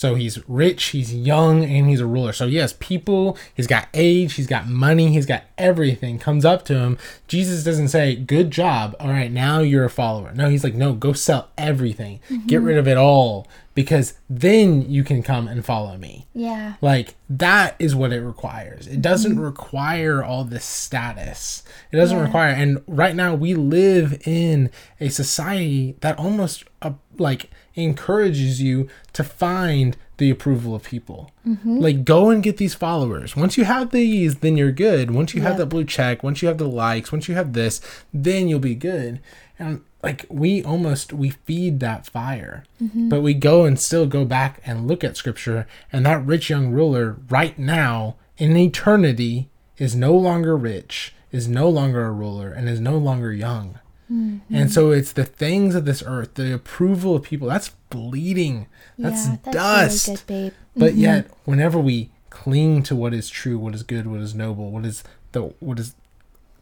so 0.00 0.14
he's 0.14 0.38
rich, 0.48 0.82
he's 0.86 1.14
young, 1.14 1.62
and 1.62 1.86
he's 1.86 2.00
a 2.00 2.06
ruler. 2.06 2.32
So 2.32 2.46
yes, 2.46 2.74
people, 2.80 3.36
he's 3.52 3.66
got 3.66 3.86
age, 3.92 4.32
he's 4.32 4.46
got 4.46 4.66
money, 4.66 5.12
he's 5.12 5.26
got 5.26 5.42
everything. 5.58 6.18
Comes 6.18 6.46
up 6.46 6.64
to 6.64 6.78
him. 6.78 6.96
Jesus 7.28 7.64
doesn't 7.64 7.88
say, 7.88 8.16
"Good 8.16 8.50
job. 8.50 8.96
All 8.98 9.10
right, 9.10 9.30
now 9.30 9.60
you're 9.60 9.84
a 9.84 9.90
follower." 9.90 10.32
No, 10.32 10.48
he's 10.48 10.64
like, 10.64 10.72
"No, 10.72 10.94
go 10.94 11.12
sell 11.12 11.50
everything. 11.58 12.20
Get 12.30 12.38
mm-hmm. 12.38 12.64
rid 12.64 12.78
of 12.78 12.88
it 12.88 12.96
all 12.96 13.46
because 13.74 14.14
then 14.28 14.82
you 14.90 15.04
can 15.04 15.22
come 15.22 15.46
and 15.48 15.64
follow 15.64 15.96
me." 15.96 16.26
Yeah. 16.34 16.74
Like 16.80 17.14
that 17.28 17.76
is 17.78 17.94
what 17.94 18.12
it 18.12 18.20
requires. 18.20 18.86
It 18.86 19.00
doesn't 19.02 19.38
require 19.38 20.22
all 20.24 20.44
this 20.44 20.64
status. 20.64 21.62
It 21.92 21.96
doesn't 21.96 22.16
Yeah. 22.18 22.24
require. 22.24 22.50
And 22.52 22.82
right 22.86 23.14
now 23.14 23.34
we 23.34 23.54
live 23.54 24.20
in 24.26 24.70
a 25.00 25.08
society 25.08 25.96
that 26.00 26.18
almost 26.18 26.64
uh, 26.82 26.92
like 27.18 27.50
encourages 27.74 28.60
you 28.62 28.88
to 29.12 29.22
find 29.24 29.96
the 30.18 30.30
approval 30.30 30.74
of 30.74 30.82
people. 30.82 31.30
Like 31.64 32.04
go 32.04 32.28
and 32.28 32.42
get 32.42 32.58
these 32.58 32.74
followers. 32.74 33.34
Once 33.36 33.56
you 33.56 33.64
have 33.64 33.90
these, 33.90 34.36
then 34.36 34.56
you're 34.56 34.70
good. 34.72 35.10
Once 35.10 35.34
you 35.34 35.40
have 35.40 35.52
Yep. 35.52 35.58
that 35.58 35.66
blue 35.66 35.84
check, 35.84 36.22
once 36.22 36.42
you 36.42 36.48
have 36.48 36.58
the 36.58 36.68
likes, 36.68 37.10
once 37.10 37.26
you 37.28 37.34
have 37.34 37.54
this, 37.54 37.80
then 38.12 38.46
you'll 38.48 38.58
be 38.60 38.74
good. 38.74 39.20
And 39.58 39.80
like 40.02 40.24
we 40.28 40.62
almost 40.64 41.12
we 41.12 41.30
feed 41.30 41.80
that 41.80 42.06
fire 42.06 42.64
mm-hmm. 42.82 43.08
but 43.08 43.20
we 43.20 43.34
go 43.34 43.64
and 43.64 43.78
still 43.78 44.06
go 44.06 44.24
back 44.24 44.60
and 44.64 44.86
look 44.88 45.04
at 45.04 45.16
scripture 45.16 45.66
and 45.92 46.06
that 46.06 46.24
rich 46.24 46.48
young 46.50 46.70
ruler 46.70 47.18
right 47.28 47.58
now 47.58 48.16
in 48.38 48.56
eternity 48.56 49.48
is 49.76 49.94
no 49.94 50.14
longer 50.14 50.56
rich 50.56 51.14
is 51.32 51.48
no 51.48 51.68
longer 51.68 52.04
a 52.06 52.12
ruler 52.12 52.52
and 52.52 52.68
is 52.68 52.80
no 52.80 52.98
longer 52.98 53.32
young. 53.32 53.78
Mm-hmm. 54.10 54.54
And 54.54 54.72
so 54.72 54.90
it's 54.90 55.12
the 55.12 55.24
things 55.24 55.74
of 55.74 55.84
this 55.84 56.02
earth 56.04 56.34
the 56.34 56.52
approval 56.52 57.16
of 57.16 57.22
people 57.22 57.48
that's 57.48 57.70
bleeding. 57.90 58.66
That's 58.98 59.28
yeah, 59.28 59.36
that's 59.44 59.56
dust. 59.56 60.08
really 60.08 60.16
good, 60.16 60.26
babe. 60.26 60.52
but 60.76 60.90
mm-hmm. 60.92 61.00
yet 61.00 61.30
whenever 61.44 61.78
we 61.78 62.10
cling 62.28 62.82
to 62.84 62.96
what 62.96 63.12
is 63.12 63.28
true 63.28 63.58
what 63.58 63.74
is 63.74 63.82
good 63.82 64.06
what 64.06 64.20
is 64.20 64.36
noble 64.36 64.70
what 64.70 64.86
is 64.86 65.02
the 65.32 65.42
what 65.58 65.80
is 65.80 65.96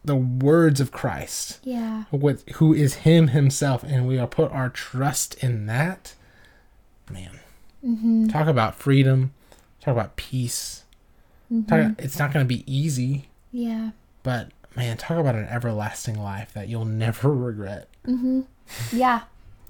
the 0.08 0.16
words 0.16 0.80
of 0.80 0.90
christ 0.90 1.60
Yeah. 1.62 2.04
what 2.10 2.40
who 2.56 2.74
is 2.74 2.94
him 3.06 3.28
himself 3.28 3.82
and 3.84 4.08
we 4.08 4.18
are 4.18 4.26
put 4.26 4.50
our 4.50 4.68
trust 4.68 5.34
in 5.42 5.66
that 5.66 6.14
man 7.10 7.38
Mm-hmm. 7.86 8.26
talk 8.26 8.48
about 8.48 8.74
freedom 8.74 9.32
talk 9.80 9.92
about 9.92 10.16
peace 10.16 10.82
talk, 11.68 11.92
it's 11.98 12.18
not 12.18 12.32
going 12.32 12.44
to 12.44 12.48
be 12.48 12.64
easy 12.66 13.28
Yeah. 13.52 13.90
but 14.24 14.50
man 14.74 14.96
talk 14.96 15.18
about 15.18 15.36
an 15.36 15.44
everlasting 15.46 16.20
life 16.20 16.52
that 16.54 16.68
you'll 16.68 16.84
never 16.84 17.32
regret 17.48 17.88
Yeah. 18.92 19.22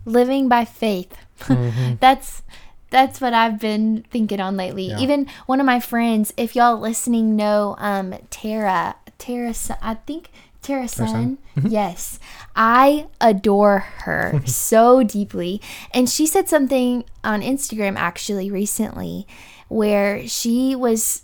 Living 0.04 0.48
by 0.48 0.64
faith. 0.64 1.14
that's 2.00 2.42
that's 2.90 3.20
what 3.20 3.34
I've 3.34 3.58
been 3.60 4.04
thinking 4.10 4.40
on 4.40 4.56
lately. 4.56 4.88
Yeah. 4.88 4.98
Even 5.00 5.26
one 5.46 5.60
of 5.60 5.66
my 5.66 5.80
friends, 5.80 6.32
if 6.38 6.56
y'all 6.56 6.78
listening 6.80 7.36
know 7.36 7.74
um 7.78 8.14
Tara, 8.30 8.96
Tara 9.18 9.54
I 9.82 9.94
think 9.94 10.30
Tara 10.62 10.88
Sun. 10.88 11.38
Mm-hmm. 11.56 11.68
Yes. 11.68 12.18
I 12.54 13.06
adore 13.20 13.78
her 13.78 14.42
so 14.46 15.02
deeply. 15.02 15.60
And 15.92 16.08
she 16.08 16.26
said 16.26 16.48
something 16.48 17.04
on 17.24 17.42
Instagram 17.42 17.96
actually 17.96 18.50
recently 18.50 19.26
where 19.68 20.26
she 20.26 20.74
was 20.74 21.22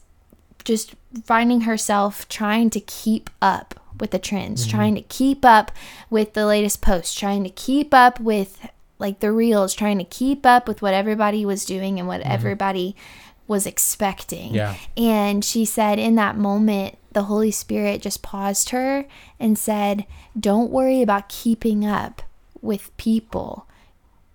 just 0.64 0.94
finding 1.24 1.62
herself 1.62 2.28
trying 2.28 2.70
to 2.70 2.80
keep 2.80 3.30
up 3.42 3.78
with 3.98 4.10
the 4.10 4.18
trends, 4.18 4.62
mm-hmm. 4.62 4.76
trying 4.76 4.94
to 4.94 5.02
keep 5.02 5.44
up 5.44 5.70
with 6.10 6.32
the 6.34 6.46
latest 6.46 6.80
posts, 6.80 7.14
trying 7.14 7.44
to 7.44 7.50
keep 7.50 7.94
up 7.94 8.18
with 8.18 8.68
like 8.98 9.20
the 9.20 9.32
reels, 9.32 9.74
trying 9.74 9.98
to 9.98 10.04
keep 10.04 10.46
up 10.46 10.66
with 10.66 10.80
what 10.80 10.94
everybody 10.94 11.44
was 11.44 11.64
doing 11.64 11.98
and 11.98 12.08
what 12.08 12.20
mm-hmm. 12.20 12.32
everybody 12.32 12.96
was 13.46 13.66
expecting. 13.66 14.54
Yeah. 14.54 14.76
And 14.96 15.44
she 15.44 15.64
said 15.64 15.98
in 15.98 16.14
that 16.16 16.36
moment, 16.36 16.96
the 17.12 17.24
Holy 17.24 17.50
Spirit 17.50 18.02
just 18.02 18.22
paused 18.22 18.70
her 18.70 19.04
and 19.38 19.58
said, 19.58 20.06
Don't 20.38 20.70
worry 20.70 21.02
about 21.02 21.28
keeping 21.28 21.84
up 21.86 22.22
with 22.62 22.96
people, 22.96 23.66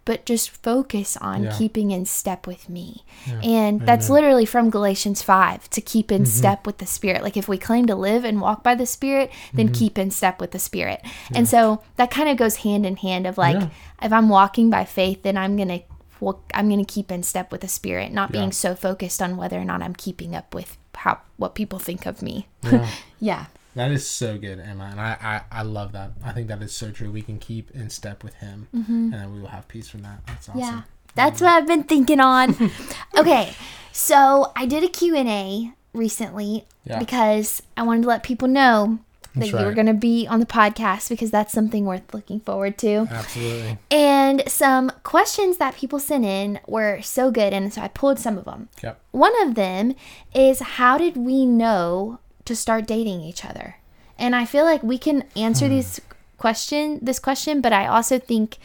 but 0.06 0.26
just 0.26 0.50
focus 0.50 1.18
on 1.18 1.44
Yeah. 1.44 1.56
keeping 1.58 1.92
in 1.92 2.06
step 2.06 2.46
with 2.48 2.70
me. 2.70 3.04
And 3.44 3.82
that's 3.82 4.10
literally 4.10 4.46
from 4.46 4.70
Galatians 4.70 5.22
5 5.24 5.70
to 5.72 5.82
keep 5.82 6.08
Mm-hmm. 6.08 6.16
in 6.24 6.26
step 6.28 6.66
with 6.66 6.78
the 6.78 6.86
Spirit. 6.86 7.24
Like 7.24 7.36
if 7.36 7.48
we 7.48 7.58
claim 7.58 7.86
to 7.88 7.96
live 7.96 8.24
and 8.24 8.40
walk 8.40 8.64
by 8.64 8.76
the 8.76 8.86
Spirit, 8.86 9.32
then 9.54 9.68
Mm-hmm. 9.68 9.74
keep 9.74 9.98
in 9.98 10.12
step 10.12 10.40
with 10.40 10.52
the 10.52 10.60
Spirit. 10.60 11.02
And 11.34 11.48
so 11.48 11.82
that 11.98 12.12
kind 12.12 12.30
of 12.30 12.38
goes 12.38 12.58
hand 12.58 12.86
in 12.86 12.96
hand 12.98 13.26
of 13.28 13.38
like, 13.38 13.56
Yeah. 13.60 13.70
if 14.04 14.14
I'm 14.14 14.30
walking 14.30 14.70
by 14.70 14.86
faith, 14.86 15.24
then 15.24 15.36
I'm 15.36 15.58
going 15.58 15.68
to. 15.70 15.82
Well, 16.20 16.42
I'm 16.54 16.68
going 16.70 16.84
to 16.84 16.94
keep 16.94 17.12
in 17.12 17.24
step 17.24 17.52
with 17.52 17.62
the 17.62 17.68
spirit, 17.68 18.12
not 18.12 18.30
Yeah. 18.34 18.42
being 18.42 18.52
so 18.52 18.76
focused 18.76 19.22
on 19.22 19.38
whether 19.38 19.58
or 19.60 19.66
not 19.66 19.82
I'm 19.82 19.96
keeping 19.96 20.36
up 20.36 20.54
with 20.54 20.78
how 20.96 21.20
what 21.38 21.56
people 21.56 21.80
think 21.80 22.06
of 22.06 22.22
me. 22.22 22.48
Yeah. 22.72 22.90
Yeah. 23.20 23.46
that 23.76 23.92
is 23.92 24.06
so 24.08 24.38
good 24.38 24.60
emma 24.60 24.86
and 24.92 25.00
I, 25.00 25.16
I 25.52 25.60
i 25.60 25.62
love 25.62 25.92
that 25.92 26.12
i 26.24 26.32
think 26.32 26.48
that 26.48 26.62
is 26.62 26.74
so 26.74 26.90
true 26.92 27.12
we 27.12 27.22
can 27.22 27.38
keep 27.38 27.70
in 27.72 27.90
step 27.90 28.24
with 28.24 28.34
him 28.36 28.68
mm-hmm. 28.76 28.92
and 28.92 29.14
then 29.14 29.34
we 29.34 29.40
will 29.40 29.50
have 29.50 29.68
peace 29.68 29.88
from 29.88 30.02
that 30.02 30.26
that's 30.26 30.50
awesome 30.50 30.60
Yeah. 30.60 30.82
That's 31.16 31.42
what 31.42 31.50
I've 31.52 31.68
been 31.68 31.84
thinking 31.84 32.20
on. 32.20 32.56
okay. 33.18 33.54
So, 33.92 34.52
I 34.56 34.66
did 34.68 34.84
a 34.84 34.88
Q&A 34.88 35.74
recently 35.94 36.66
Yeah. 36.86 37.00
because 37.00 37.62
I 37.76 37.82
wanted 37.84 38.04
to 38.04 38.08
let 38.08 38.22
people 38.24 38.48
know 38.48 39.00
that 39.36 39.42
That's 39.42 39.52
you 39.52 39.58
were 39.66 39.74
going 39.74 39.88
to 39.88 39.94
be 39.94 40.26
on 40.28 40.40
the 40.40 40.46
podcast 40.46 41.10
because 41.10 41.30
that's 41.32 41.54
something 41.54 41.86
worth 41.86 42.14
looking 42.14 42.40
forward 42.40 42.78
to. 42.80 43.08
absolutely 43.12 43.78
And 43.92 44.44
some 44.50 44.92
questions 45.04 45.58
that 45.58 45.76
people 45.76 46.00
sent 46.00 46.26
in 46.26 46.60
were 46.68 47.02
so 47.02 47.30
good 47.32 47.54
and 47.54 47.72
so 47.74 47.82
I 47.82 47.88
pulled 47.90 48.20
some 48.20 48.38
of 48.38 48.46
them. 48.46 48.70
yep 48.84 49.00
One 49.12 49.40
of 49.44 49.56
them 49.56 49.96
is 50.34 50.60
how 50.62 50.98
did 50.98 51.16
we 51.16 51.46
know 51.46 52.20
to 52.46 52.56
start 52.56 52.88
dating 52.88 53.22
each 53.22 53.46
other? 53.46 53.76
And 54.18 54.36
I 54.36 54.46
feel 54.46 54.66
like 54.66 54.82
we 54.84 54.98
can 54.98 55.24
answer 55.36 55.68
Hmm. 55.68 55.74
these 55.76 56.02
question 56.38 57.00
this 57.02 57.20
question, 57.20 57.62
but 57.62 57.72
I 57.74 57.86
also 57.88 58.18
think 58.20 58.58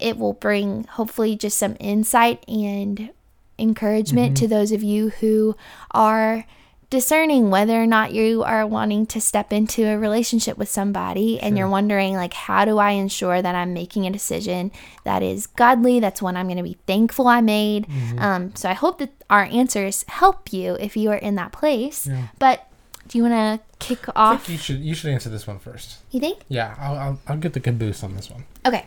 it 0.00 0.18
will 0.18 0.32
bring 0.34 0.84
hopefully 0.84 1.36
just 1.36 1.58
some 1.58 1.76
insight 1.80 2.44
and 2.48 3.10
encouragement 3.58 4.34
Mm-hmm. 4.34 4.44
to 4.44 4.48
those 4.48 4.72
of 4.72 4.82
you 4.82 5.10
who 5.20 5.56
are 5.92 6.44
discerning 6.90 7.50
whether 7.50 7.74
or 7.82 7.86
not 7.86 8.12
you 8.12 8.42
are 8.42 8.66
wanting 8.66 9.04
to 9.06 9.20
step 9.20 9.52
into 9.52 9.86
a 9.86 9.98
relationship 9.98 10.56
with 10.56 10.70
somebody 10.70 11.38
and 11.38 11.58
you're 11.58 11.68
wondering 11.68 12.14
like 12.14 12.32
how 12.32 12.64
do 12.64 12.78
I 12.78 12.92
ensure 12.92 13.42
that 13.42 13.54
I'm 13.54 13.74
making 13.74 14.06
a 14.06 14.10
decision 14.10 14.72
that 15.04 15.22
is 15.22 15.46
godly 15.46 16.00
that's 16.00 16.22
one 16.22 16.36
I'm 16.36 16.46
going 16.46 16.56
to 16.56 16.62
be 16.62 16.78
thankful 16.86 17.26
I 17.28 17.40
made? 17.42 17.86
Mm-hmm. 17.86 18.18
um, 18.18 18.54
so 18.54 18.70
I 18.70 18.72
hope 18.72 18.98
that 18.98 19.10
our 19.28 19.44
answers 19.44 20.04
help 20.08 20.52
you 20.52 20.76
if 20.80 20.96
you 20.96 21.10
are 21.10 21.16
in 21.16 21.34
that 21.34 21.52
place. 21.52 22.08
But 22.38 22.66
do 23.06 23.18
you 23.18 23.24
want 23.24 23.34
to 23.34 23.66
kick 23.78 24.08
I 24.10 24.12
off? 24.16 24.46
think 24.46 24.58
you 24.58 24.62
should 24.62 24.80
you 24.80 24.94
should 24.94 25.10
answer 25.10 25.28
this 25.28 25.46
one 25.46 25.58
first. 25.58 25.98
You 26.10 26.20
think? 26.20 26.40
Yeah 26.48 26.74
i'll 26.78 26.96
i'll, 26.96 27.20
I'll 27.28 27.36
get 27.36 27.52
the 27.52 27.60
caboose 27.60 28.02
on 28.02 28.16
this 28.16 28.30
one. 28.30 28.44
Okay. 28.66 28.84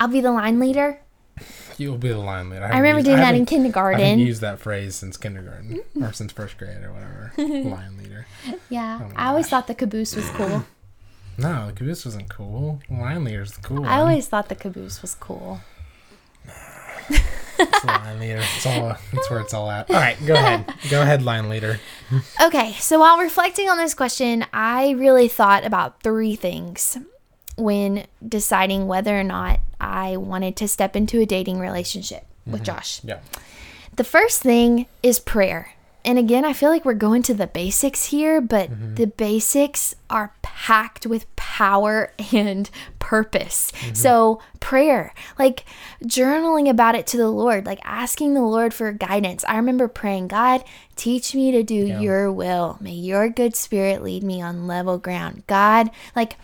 I'll 0.00 0.08
be 0.08 0.22
the 0.22 0.32
line 0.32 0.58
leader 0.58 1.00
you'll 1.80 1.98
be 1.98 2.08
the 2.10 2.18
line 2.18 2.50
leader 2.50 2.64
I 2.64 2.76
remember 2.78 2.98
used- 2.98 3.06
doing 3.06 3.16
that 3.18 3.34
in 3.34 3.46
haven't- 3.46 3.76
I 3.76 3.90
haven't 4.10 4.18
used 4.20 4.40
that 4.42 4.58
phrase 4.60 4.94
since 4.94 5.16
kindergarten 5.16 5.80
or 6.00 6.12
since 6.12 6.30
first 6.32 6.58
grade 6.58 6.84
or 6.84 6.92
whatever. 6.92 7.32
Line 7.38 7.96
leader. 7.98 8.26
yeah 8.68 9.00
Oh 9.02 9.12
I 9.16 9.28
always 9.28 9.48
thought 9.48 9.66
the 9.66 9.74
caboose 9.74 10.14
was 10.14 10.28
cool 10.30 10.64
No, 11.38 11.66
the 11.68 11.72
caboose 11.72 12.04
wasn't 12.04 12.28
cool. 12.28 12.80
Line 12.90 13.24
leader's 13.24 13.52
the 13.52 13.62
cool. 13.62 13.84
I 13.86 13.98
always 14.00 14.26
thought 14.28 14.48
the 14.48 14.54
caboose 14.54 15.00
was 15.02 15.14
cool 15.14 15.60
It's 17.58 17.84
line 17.84 18.18
leader. 18.20 18.40
It's 18.56 18.64
all. 18.66 18.96
That's 19.12 19.28
where 19.30 19.40
it's 19.40 19.52
all 19.52 19.70
at. 19.70 19.90
All 19.90 19.96
right, 19.96 20.16
go 20.26 20.32
ahead. 20.34 20.72
Go 20.90 21.02
ahead, 21.02 21.22
line 21.22 21.48
leader. 21.50 21.78
Okay, 22.42 22.72
so 22.74 22.98
while 23.00 23.18
reflecting 23.18 23.68
on 23.68 23.76
this 23.76 23.92
question, 23.94 24.46
I 24.52 24.90
really 24.92 25.28
thought 25.28 25.64
about 25.66 26.02
three 26.02 26.36
things 26.36 26.96
when 27.60 28.06
deciding 28.26 28.86
whether 28.86 29.18
or 29.18 29.24
not 29.24 29.60
I 29.80 30.16
wanted 30.16 30.56
to 30.56 30.68
step 30.68 30.96
into 30.96 31.20
a 31.20 31.26
dating 31.26 31.58
relationship 31.60 32.26
with 32.46 32.56
mm-hmm. 32.56 32.64
Josh. 32.64 33.02
Yeah. 33.04 33.20
The 33.96 34.04
first 34.04 34.42
thing 34.42 34.86
is 35.02 35.18
prayer. 35.18 35.74
And 36.04 36.18
again, 36.18 36.44
I 36.44 36.54
feel 36.54 36.70
like 36.70 36.84
we're 36.84 36.94
going 36.94 37.22
to 37.24 37.34
the 37.34 37.46
basics 37.46 38.06
here, 38.06 38.40
but 38.40 38.70
mm-hmm. 38.70 38.94
the 38.94 39.06
basics 39.06 39.94
are 40.08 40.32
packed 40.40 41.06
with 41.06 41.34
power 41.36 42.12
and 42.32 42.70
purpose. 42.98 43.70
Mm-hmm. 43.72 43.94
So, 43.94 44.40
prayer, 44.60 45.12
like 45.38 45.64
journaling 46.04 46.70
about 46.70 46.94
it 46.94 47.06
to 47.08 47.16
the 47.16 47.30
Lord, 47.30 47.66
like 47.66 47.80
asking 47.84 48.34
the 48.34 48.42
Lord 48.42 48.72
for 48.72 48.92
guidance. 48.92 49.44
I 49.44 49.56
remember 49.56 49.88
praying, 49.88 50.28
God, 50.28 50.64
teach 50.96 51.34
me 51.34 51.50
to 51.52 51.62
do 51.62 51.74
your 51.74 52.32
will. 52.32 52.78
May 52.80 52.94
your 52.94 53.28
good 53.28 53.54
spirit 53.54 54.02
lead 54.02 54.22
me 54.22 54.40
on 54.40 54.66
level 54.66 54.96
ground. 54.96 55.42
God, 55.46 55.90
like, 56.16 56.36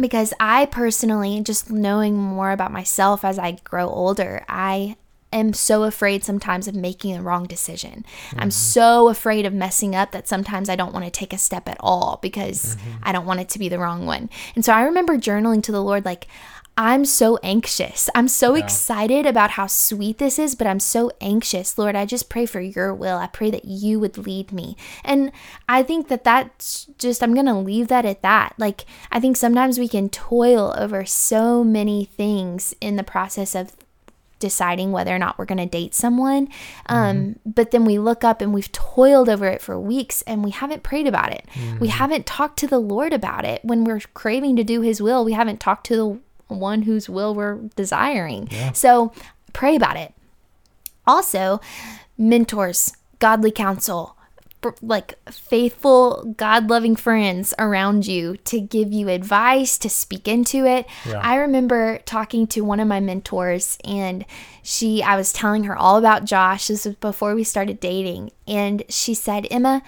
because 0.00 0.32
I 0.40 0.66
personally, 0.66 1.40
just 1.42 1.70
knowing 1.70 2.16
more 2.16 2.52
about 2.52 2.72
myself 2.72 3.24
as 3.24 3.38
I 3.38 3.52
grow 3.64 3.88
older, 3.88 4.44
I 4.48 4.96
am 5.32 5.52
so 5.52 5.84
afraid 5.84 6.24
sometimes 6.24 6.66
of 6.66 6.74
making 6.74 7.14
the 7.14 7.22
wrong 7.22 7.46
decision. 7.46 8.04
I'm 8.32 8.38
mm-hmm. 8.38 8.50
so 8.50 9.08
afraid 9.08 9.46
of 9.46 9.52
messing 9.52 9.94
up 9.94 10.12
that 10.12 10.28
sometimes 10.28 10.68
I 10.68 10.76
don't 10.76 10.92
want 10.92 11.04
to 11.04 11.10
take 11.10 11.32
a 11.32 11.38
step 11.38 11.68
at 11.68 11.76
all 11.80 12.18
because 12.20 12.76
mm-hmm. 12.76 12.98
I 13.02 13.12
don't 13.12 13.26
want 13.26 13.40
it 13.40 13.48
to 13.50 13.58
be 13.58 13.68
the 13.68 13.78
wrong 13.78 14.06
one. 14.06 14.28
And 14.54 14.64
so 14.64 14.72
I 14.72 14.82
remember 14.82 15.16
journaling 15.16 15.62
to 15.64 15.72
the 15.72 15.82
Lord, 15.82 16.04
like, 16.04 16.26
I'm 16.82 17.04
so 17.04 17.38
anxious. 17.42 18.08
I'm 18.14 18.26
so 18.26 18.54
excited 18.54 19.26
about 19.26 19.50
how 19.50 19.66
sweet 19.66 20.16
this 20.16 20.38
is, 20.38 20.54
but 20.54 20.66
I'm 20.66 20.80
so 20.80 21.10
anxious. 21.20 21.76
Lord, 21.76 21.94
I 21.94 22.06
just 22.06 22.30
pray 22.30 22.46
for 22.46 22.58
your 22.62 22.94
will. 22.94 23.18
I 23.18 23.26
pray 23.26 23.50
that 23.50 23.66
you 23.66 24.00
would 24.00 24.16
lead 24.16 24.50
me. 24.50 24.78
And 25.04 25.30
I 25.68 25.82
think 25.82 26.08
that 26.08 26.24
that's 26.24 26.86
just, 26.96 27.22
I'm 27.22 27.34
going 27.34 27.44
to 27.44 27.54
leave 27.54 27.88
that 27.88 28.06
at 28.06 28.22
that. 28.22 28.54
Like, 28.56 28.86
I 29.12 29.20
think 29.20 29.36
sometimes 29.36 29.78
we 29.78 29.88
can 29.88 30.08
toil 30.08 30.74
over 30.78 31.04
so 31.04 31.62
many 31.62 32.06
things 32.06 32.74
in 32.80 32.96
the 32.96 33.04
process 33.04 33.54
of 33.54 33.76
deciding 34.38 34.90
whether 34.90 35.14
or 35.14 35.18
not 35.18 35.36
we're 35.36 35.44
going 35.44 35.58
to 35.58 35.66
date 35.66 35.94
someone. 35.94 36.48
Um, 36.86 37.36
But 37.44 37.72
then 37.72 37.84
we 37.84 37.98
look 37.98 38.24
up 38.24 38.40
and 38.40 38.54
we've 38.54 38.72
toiled 38.72 39.28
over 39.28 39.44
it 39.44 39.60
for 39.60 39.78
weeks 39.78 40.22
and 40.22 40.42
we 40.42 40.50
haven't 40.50 40.82
prayed 40.82 41.06
about 41.06 41.30
it. 41.30 41.46
We 41.78 41.88
haven't 41.88 42.24
talked 42.24 42.58
to 42.60 42.66
the 42.66 42.78
Lord 42.78 43.12
about 43.12 43.44
it. 43.44 43.62
When 43.62 43.84
we're 43.84 44.00
craving 44.14 44.56
to 44.56 44.64
do 44.64 44.80
His 44.80 45.02
will, 45.02 45.26
we 45.26 45.34
haven't 45.34 45.60
talked 45.60 45.84
to 45.88 45.96
the 45.96 46.18
one 46.58 46.82
whose 46.82 47.08
will 47.08 47.34
we're 47.34 47.56
desiring. 47.76 48.48
So 48.74 49.12
pray 49.52 49.76
about 49.76 49.96
it. 49.96 50.12
Also, 51.06 51.60
mentors, 52.18 52.92
godly 53.18 53.50
counsel, 53.50 54.16
like 54.82 55.14
faithful, 55.30 56.34
God 56.36 56.68
loving 56.68 56.94
friends 56.94 57.54
around 57.58 58.06
you 58.06 58.36
to 58.44 58.60
give 58.60 58.92
you 58.92 59.08
advice, 59.08 59.78
to 59.78 59.88
speak 59.88 60.28
into 60.28 60.66
it. 60.66 60.86
Yeah. 61.06 61.20
I 61.22 61.36
remember 61.36 61.98
talking 62.04 62.46
to 62.48 62.60
one 62.60 62.78
of 62.78 62.86
my 62.86 63.00
mentors, 63.00 63.78
and 63.84 64.26
she, 64.62 65.02
I 65.02 65.16
was 65.16 65.32
telling 65.32 65.64
her 65.64 65.74
all 65.74 65.96
about 65.96 66.26
Josh. 66.26 66.68
This 66.68 66.84
was 66.84 66.94
before 66.96 67.34
we 67.34 67.42
started 67.42 67.80
dating. 67.80 68.32
And 68.46 68.84
she 68.90 69.14
said, 69.14 69.46
Emma, 69.50 69.82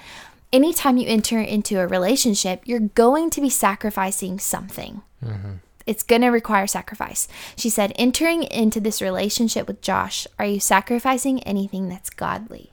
anytime 0.52 0.96
you 0.96 1.06
enter 1.06 1.38
into 1.38 1.78
a 1.78 1.86
relationship, 1.86 2.62
you're 2.64 2.80
going 2.80 3.28
to 3.28 3.42
be 3.42 3.50
sacrificing 3.50 4.38
something 4.38 5.02
mm-hmm. 5.22 5.56
It's 5.86 6.02
going 6.02 6.22
to 6.22 6.28
require 6.28 6.66
sacrifice. 6.66 7.28
She 7.56 7.70
said, 7.70 7.92
entering 7.96 8.42
into 8.44 8.80
this 8.80 9.02
relationship 9.02 9.66
with 9.66 9.80
Josh, 9.80 10.26
are 10.38 10.46
you 10.46 10.60
sacrificing 10.60 11.42
anything 11.42 11.88
that's 11.88 12.10
godly? 12.10 12.70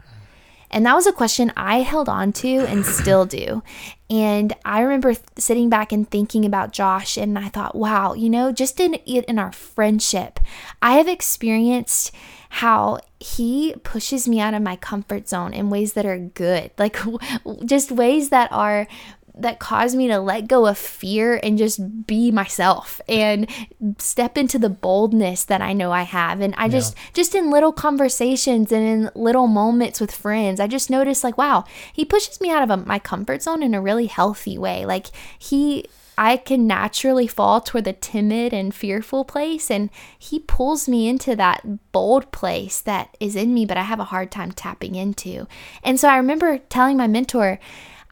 And 0.71 0.85
that 0.85 0.95
was 0.95 1.07
a 1.07 1.11
question 1.11 1.51
I 1.57 1.79
held 1.79 2.07
on 2.07 2.31
to 2.33 2.47
and 2.47 2.85
still 2.85 3.25
do. 3.25 3.63
And 4.09 4.53
I 4.63 4.81
remember 4.81 5.13
th- 5.13 5.25
sitting 5.37 5.69
back 5.69 5.91
and 5.91 6.09
thinking 6.09 6.45
about 6.45 6.73
Josh, 6.73 7.17
and 7.17 7.37
I 7.37 7.49
thought, 7.49 7.75
wow, 7.75 8.13
you 8.13 8.29
know, 8.29 8.51
just 8.51 8.79
in 8.79 8.95
it 9.05 9.25
in 9.25 9.39
our 9.39 9.51
friendship, 9.51 10.39
I 10.81 10.93
have 10.93 11.07
experienced 11.07 12.11
how 12.49 12.99
he 13.19 13.75
pushes 13.83 14.27
me 14.27 14.39
out 14.39 14.55
of 14.55 14.61
my 14.61 14.75
comfort 14.75 15.29
zone 15.29 15.53
in 15.53 15.69
ways 15.69 15.93
that 15.93 16.05
are 16.05 16.17
good, 16.17 16.71
like 16.77 16.97
just 17.65 17.91
ways 17.91 18.29
that 18.29 18.51
are 18.51 18.87
that 19.35 19.59
caused 19.59 19.95
me 19.95 20.07
to 20.07 20.19
let 20.19 20.47
go 20.47 20.65
of 20.65 20.77
fear 20.77 21.39
and 21.41 21.57
just 21.57 22.05
be 22.05 22.31
myself 22.31 22.99
and 23.07 23.49
step 23.97 24.37
into 24.37 24.59
the 24.59 24.69
boldness 24.69 25.45
that 25.45 25.61
I 25.61 25.73
know 25.73 25.91
I 25.91 26.03
have. 26.03 26.41
And 26.41 26.53
I 26.57 26.67
just 26.69 26.95
just 27.13 27.35
in 27.35 27.49
little 27.49 27.71
conversations 27.71 28.71
and 28.71 28.85
in 28.85 29.11
little 29.15 29.47
moments 29.47 30.01
with 30.01 30.11
friends, 30.11 30.59
I 30.59 30.67
just 30.67 30.89
noticed 30.89 31.23
like, 31.23 31.37
wow, 31.37 31.63
he 31.93 32.05
pushes 32.05 32.41
me 32.41 32.49
out 32.51 32.63
of 32.63 32.69
a, 32.69 32.77
my 32.77 32.99
comfort 32.99 33.43
zone 33.43 33.63
in 33.63 33.73
a 33.73 33.81
really 33.81 34.07
healthy 34.07 34.57
way. 34.57 34.85
Like 34.85 35.07
he 35.37 35.85
I 36.19 36.35
can 36.35 36.67
naturally 36.67 37.27
fall 37.27 37.61
toward 37.61 37.85
the 37.85 37.93
timid 37.93 38.53
and 38.53 38.75
fearful 38.75 39.23
place, 39.23 39.71
and 39.71 39.89
he 40.17 40.39
pulls 40.39 40.89
me 40.89 41.07
into 41.07 41.33
that 41.37 41.93
bold 41.93 42.29
place 42.33 42.81
that 42.81 43.15
is 43.21 43.37
in 43.37 43.53
me, 43.53 43.65
but 43.65 43.77
I 43.77 43.83
have 43.83 44.01
a 44.01 44.11
hard 44.11 44.29
time 44.29 44.51
tapping 44.51 44.95
into. 44.95 45.47
And 45.81 45.97
so 45.97 46.09
I 46.09 46.17
remember 46.17 46.57
telling 46.57 46.97
my 46.97 47.07
mentor, 47.07 47.57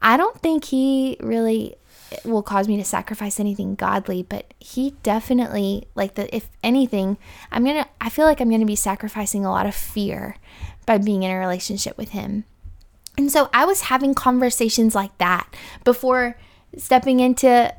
I 0.00 0.16
don't 0.16 0.40
think 0.40 0.66
he 0.66 1.16
really 1.20 1.76
will 2.24 2.42
cause 2.42 2.68
me 2.68 2.76
to 2.76 2.84
sacrifice 2.84 3.38
anything 3.38 3.74
godly, 3.74 4.22
but 4.22 4.54
he 4.58 4.94
definitely 5.02 5.88
like 5.94 6.14
the 6.14 6.34
if 6.34 6.48
anything, 6.62 7.18
I'm 7.50 7.64
going 7.64 7.82
to 7.82 7.88
I 8.00 8.08
feel 8.08 8.24
like 8.24 8.40
I'm 8.40 8.48
going 8.48 8.60
to 8.60 8.66
be 8.66 8.76
sacrificing 8.76 9.44
a 9.44 9.50
lot 9.50 9.66
of 9.66 9.74
fear 9.74 10.36
by 10.86 10.98
being 10.98 11.22
in 11.22 11.30
a 11.30 11.38
relationship 11.38 11.98
with 11.98 12.10
him. 12.10 12.44
And 13.16 13.30
so 13.32 13.50
I 13.52 13.64
was 13.64 13.82
having 13.82 14.14
conversations 14.14 14.94
like 14.94 15.16
that 15.18 15.52
before 15.84 16.36
stepping 16.76 17.20
into 17.20 17.74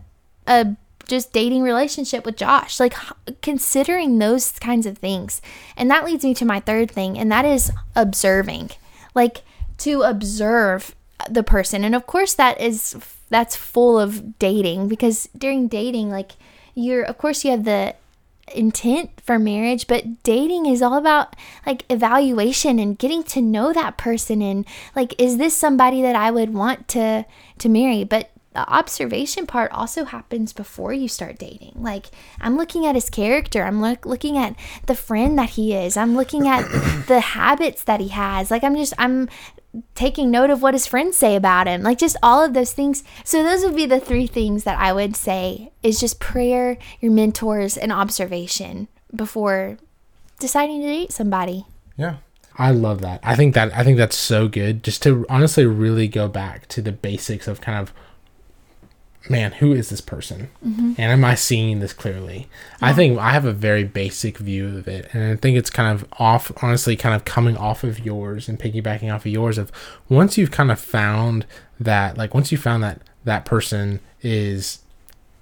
a 0.48 0.76
just 1.08 1.34
dating 1.34 1.64
relationship 1.64 2.26
with 2.26 2.38
Josh, 2.38 2.80
like 2.80 2.94
considering 3.42 4.20
those 4.20 4.52
kinds 4.60 4.86
of 4.86 4.98
things. 4.98 5.42
And 5.76 5.90
that 5.90 6.06
leads 6.06 6.24
me 6.24 6.34
to 6.36 6.46
my 6.46 6.60
third 6.60 6.92
thing, 6.92 7.18
and 7.18 7.32
that 7.32 7.46
is 7.46 7.72
observing. 7.96 8.72
Like 9.16 9.42
to 9.80 10.02
observe 10.04 10.94
the 11.30 11.44
person. 11.44 11.84
And 11.84 11.96
of 11.96 12.08
course 12.08 12.34
that 12.36 12.60
is 12.62 12.96
that's 13.30 13.56
full 13.56 14.00
of 14.00 14.40
dating 14.40 14.88
because 14.88 15.30
during 15.38 15.68
dating 15.68 16.10
like 16.10 16.32
you're 16.74 17.04
of 17.04 17.18
course 17.18 17.46
you 17.46 17.52
have 17.52 17.64
the 17.64 17.96
intent 18.56 19.12
for 19.22 19.38
marriage 19.38 19.86
but 19.86 20.24
dating 20.24 20.66
is 20.66 20.82
all 20.82 20.98
about 20.98 21.36
like 21.68 21.86
evaluation 21.88 22.80
and 22.80 22.98
getting 22.98 23.22
to 23.22 23.40
know 23.40 23.72
that 23.72 23.96
person 23.96 24.42
and 24.42 24.66
like 24.96 25.14
is 25.22 25.38
this 25.38 25.56
somebody 25.56 26.02
that 26.02 26.16
I 26.16 26.32
would 26.32 26.54
want 26.54 26.88
to 26.90 27.26
to 27.60 27.70
marry? 27.70 28.04
But 28.04 28.32
the 28.54 28.68
observation 28.68 29.46
part 29.46 29.72
also 29.72 30.06
happens 30.06 30.54
before 30.54 30.92
you 30.92 31.08
start 31.08 31.38
dating. 31.38 31.74
Like 31.76 32.08
i'm 32.42 32.58
looking 32.58 32.86
at 32.86 32.96
his 32.96 33.10
character. 33.10 33.64
I'm 33.64 33.82
look, 33.82 34.06
looking 34.06 34.38
at 34.38 34.56
the 34.88 34.96
friend 34.96 35.38
that 35.38 35.52
he 35.52 35.76
is. 35.76 35.96
I'm 35.96 36.16
looking 36.16 36.48
at 36.48 36.64
the 37.08 37.20
habits 37.20 37.84
that 37.84 38.00
he 38.00 38.08
has. 38.08 38.50
Like 38.50 38.64
i'm 38.64 38.76
just 38.76 38.94
i'm 38.98 39.30
taking 39.94 40.32
note 40.32 40.50
of 40.50 40.62
what 40.62 40.74
his 40.74 40.88
friends 40.88 41.16
say 41.16 41.36
about 41.36 41.68
him 41.68 41.84
like 41.84 41.98
just 42.00 42.18
all 42.24 42.44
of 42.44 42.54
those 42.54 42.74
things 42.74 43.04
so 43.24 43.44
those 43.44 43.64
would 43.64 43.76
be 43.76 43.86
the 43.86 44.00
three 44.00 44.26
things 44.26 44.64
that 44.64 44.80
i 44.80 44.92
would 44.92 45.16
say 45.16 45.72
is 45.84 46.00
just 46.00 46.20
prayer 46.20 46.78
your 47.00 47.12
mentors 47.12 47.78
and 47.78 47.92
observation 47.92 48.88
before 49.16 49.78
deciding 50.40 50.82
to 50.82 50.88
date 50.88 51.12
somebody 51.12 51.66
Yeah. 51.98 52.18
I 52.58 52.72
love 52.72 53.00
that. 53.02 53.22
I 53.24 53.36
think 53.38 53.54
that 53.56 53.74
I 53.74 53.86
think 53.86 53.98
that's 53.98 54.18
so 54.18 54.50
good 54.50 54.84
just 54.84 55.02
to 55.04 55.26
honestly 55.30 55.66
really 55.66 56.10
go 56.10 56.28
back 56.28 56.68
to 56.70 56.82
the 56.82 56.92
basics 56.92 57.48
of 57.48 57.62
kind 57.62 57.78
of 57.80 57.94
man, 59.28 59.54
who 59.54 59.74
is 59.74 59.90
this 59.90 60.02
person? 60.02 60.50
Mm-hmm. 60.66 60.94
And 60.98 61.12
am 61.12 61.26
I 61.26 61.36
seeing 61.36 61.80
this 61.80 61.94
clearly? 61.94 62.48
I 62.82 62.94
think 62.94 63.20
I 63.20 63.32
have 63.32 63.46
a 63.46 63.52
very 63.54 63.84
basic 63.84 64.38
view 64.38 64.78
of 64.78 64.88
it. 64.88 65.10
And 65.14 65.34
I 65.34 65.36
think 65.36 65.58
it's 65.58 65.70
kind 65.70 65.92
of 65.92 66.08
off, 66.20 66.52
honestly, 66.64 66.96
kind 66.96 67.16
of 67.16 67.26
coming 67.26 67.58
off 67.58 67.84
of 67.84 68.00
yours 68.00 68.48
and 68.48 68.60
piggybacking 68.60 69.14
off 69.14 69.26
of 69.26 69.32
yours. 69.32 69.58
Of 69.58 69.72
once 70.08 70.38
you've 70.38 70.52
kind 70.52 70.72
of 70.72 70.80
found 70.80 71.46
that, 71.80 72.18
like, 72.18 72.34
once 72.34 72.52
you 72.52 72.58
found 72.58 72.84
that 72.84 73.02
that 73.26 73.46
person 73.46 74.00
is, 74.22 74.80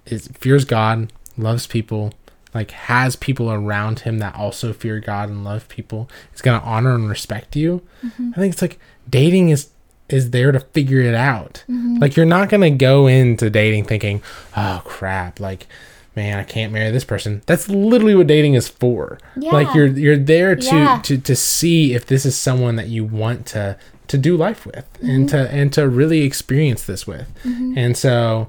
is 0.05 0.27
fears 0.29 0.65
God, 0.65 1.13
loves 1.37 1.67
people, 1.67 2.13
like 2.53 2.71
has 2.71 3.15
people 3.15 3.51
around 3.51 3.99
him 3.99 4.17
that 4.17 4.35
also 4.35 4.73
fear 4.73 4.99
God 4.99 5.29
and 5.29 5.43
love 5.43 5.67
people, 5.69 6.09
is 6.33 6.41
going 6.41 6.59
to 6.59 6.65
honor 6.65 6.95
and 6.95 7.09
respect 7.09 7.55
you. 7.55 7.83
Mm-hmm. 8.03 8.31
I 8.33 8.37
think 8.39 8.53
it's 8.53 8.61
like 8.61 8.79
dating 9.07 9.49
is 9.49 9.69
is 10.09 10.31
there 10.31 10.51
to 10.51 10.59
figure 10.59 11.01
it 11.01 11.15
out. 11.15 11.63
Mm-hmm. 11.69 11.97
Like 11.97 12.15
you're 12.15 12.25
not 12.25 12.49
going 12.49 12.61
to 12.61 12.69
go 12.69 13.07
into 13.07 13.49
dating 13.49 13.85
thinking, 13.85 14.21
"Oh 14.55 14.81
crap, 14.85 15.39
like 15.39 15.67
man, 16.15 16.39
I 16.39 16.43
can't 16.43 16.73
marry 16.73 16.91
this 16.91 17.03
person." 17.03 17.41
That's 17.45 17.69
literally 17.69 18.15
what 18.15 18.27
dating 18.27 18.53
is 18.55 18.67
for. 18.67 19.19
Like 19.35 19.73
you're 19.75 19.87
you're 19.87 20.17
there 20.17 20.55
to 20.55 20.65
Yeah. 20.75 21.01
to 21.03 21.17
to 21.17 21.35
see 21.35 21.93
if 21.93 22.05
this 22.05 22.25
is 22.25 22.37
someone 22.37 22.75
that 22.77 22.87
you 22.87 23.03
want 23.03 23.45
to 23.47 23.77
to 24.07 24.17
do 24.17 24.37
life 24.37 24.65
with 24.65 24.85
and 25.01 25.27
mm-hmm. 25.27 25.37
to 25.37 25.51
and 25.51 25.73
to 25.73 25.87
really 25.87 26.21
experience 26.21 26.83
this 26.85 27.05
with. 27.05 27.27
Mm-hmm. 27.43 27.77
And 27.77 27.97
so 27.97 28.47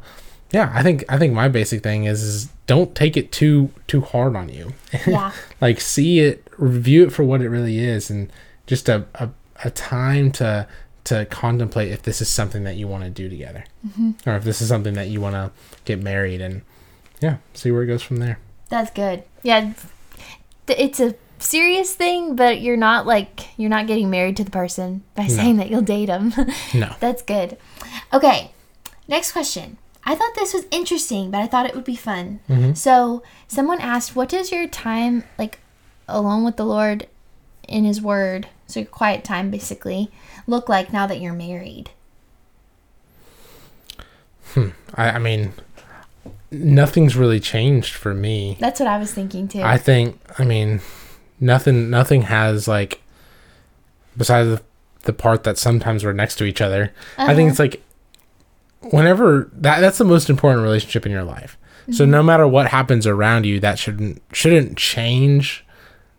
yeah, 0.52 0.70
I 0.74 0.82
think 0.82 1.04
I 1.08 1.18
think 1.18 1.34
my 1.34 1.48
basic 1.48 1.82
thing 1.82 2.04
is 2.04 2.22
is 2.22 2.48
don't 2.66 2.94
take 2.94 3.16
it 3.16 3.32
too 3.32 3.70
too 3.86 4.00
hard 4.00 4.36
on 4.36 4.48
you. 4.48 4.72
Yeah. 5.06 5.32
like 5.60 5.80
see 5.80 6.20
it, 6.20 6.46
review 6.56 7.04
it 7.06 7.12
for 7.12 7.24
what 7.24 7.40
it 7.42 7.48
really 7.48 7.78
is, 7.78 8.10
and 8.10 8.32
just 8.66 8.88
a 8.88 9.06
a, 9.16 9.30
a 9.64 9.70
time 9.70 10.30
to 10.32 10.66
to 11.08 11.24
contemplate 11.26 11.90
if 11.90 12.02
this 12.02 12.20
is 12.20 12.28
something 12.28 12.64
that 12.64 12.76
you 12.76 12.86
want 12.86 13.04
to 13.04 13.10
do 13.10 13.28
together, 13.28 13.64
mm-hmm. 13.86 14.12
or 14.28 14.36
if 14.36 14.44
this 14.44 14.60
is 14.60 14.68
something 14.68 14.94
that 14.94 15.08
you 15.08 15.20
want 15.20 15.34
to 15.34 15.50
get 15.84 16.02
married, 16.02 16.40
and 16.40 16.62
yeah, 17.20 17.38
see 17.54 17.70
where 17.70 17.82
it 17.82 17.86
goes 17.86 18.02
from 18.02 18.16
there. 18.16 18.38
That's 18.68 18.90
good. 18.90 19.24
Yeah. 19.42 19.72
It's 20.66 21.00
a 21.00 21.14
serious 21.38 21.94
thing, 21.94 22.36
but 22.36 22.60
you're 22.60 22.76
not 22.76 23.06
like 23.06 23.48
you're 23.58 23.70
not 23.70 23.86
getting 23.86 24.10
married 24.10 24.36
to 24.36 24.44
the 24.44 24.50
person 24.50 25.02
by 25.14 25.26
saying 25.26 25.56
that 25.56 25.70
you'll 25.70 25.82
date 25.82 26.06
them. 26.06 26.34
No. 26.74 26.94
That's 27.00 27.22
good. 27.22 27.56
Okay. 28.12 28.52
Next 29.06 29.32
question. 29.32 29.78
I 30.04 30.14
thought 30.14 30.34
this 30.34 30.52
was 30.52 30.66
interesting, 30.70 31.30
but 31.30 31.40
I 31.40 31.46
thought 31.46 31.66
it 31.66 31.74
would 31.74 31.84
be 31.84 31.96
fun. 31.96 32.40
Mm-hmm. 32.48 32.74
So, 32.74 33.22
someone 33.46 33.80
asked, 33.80 34.14
"What 34.14 34.28
does 34.28 34.52
your 34.52 34.66
time 34.66 35.24
like 35.38 35.58
alone 36.06 36.44
with 36.44 36.56
the 36.56 36.64
Lord 36.64 37.06
in 37.66 37.84
his 37.84 38.00
word, 38.00 38.48
so 38.68 38.80
your 38.80 38.88
quiet 38.88 39.24
time 39.24 39.50
basically, 39.50 40.10
look 40.46 40.68
like 40.68 40.92
now 40.92 41.06
that 41.06 41.20
you're 41.20 41.32
married?" 41.32 41.90
Hmm. 44.54 44.68
I, 44.94 45.10
I 45.10 45.18
mean, 45.18 45.52
nothing's 46.50 47.16
really 47.16 47.40
changed 47.40 47.94
for 47.94 48.14
me. 48.14 48.56
That's 48.60 48.80
what 48.80 48.88
I 48.88 48.98
was 48.98 49.12
thinking 49.12 49.48
too. 49.48 49.62
I 49.62 49.76
think, 49.76 50.18
I 50.38 50.44
mean, 50.44 50.80
nothing 51.40 51.90
nothing 51.90 52.22
has 52.22 52.68
like 52.68 53.02
besides 54.16 54.48
the, 54.48 54.62
the 55.02 55.12
part 55.12 55.44
that 55.44 55.58
sometimes 55.58 56.04
we're 56.04 56.12
next 56.12 56.36
to 56.36 56.44
each 56.44 56.60
other. 56.60 56.92
I 57.16 57.34
think 57.34 57.50
it's 57.50 57.58
like 57.58 57.82
whenever 58.80 59.50
that 59.52 59.80
that's 59.80 59.98
the 59.98 60.04
most 60.04 60.30
important 60.30 60.62
relationship 60.62 61.06
in 61.06 61.12
your 61.12 61.24
life. 61.24 61.56
So 61.90 62.04
no 62.04 62.22
matter 62.22 62.46
what 62.46 62.66
happens 62.66 63.06
around 63.06 63.46
you, 63.46 63.60
that 63.60 63.78
shouldn't 63.78 64.20
shouldn't 64.32 64.76
change. 64.76 65.64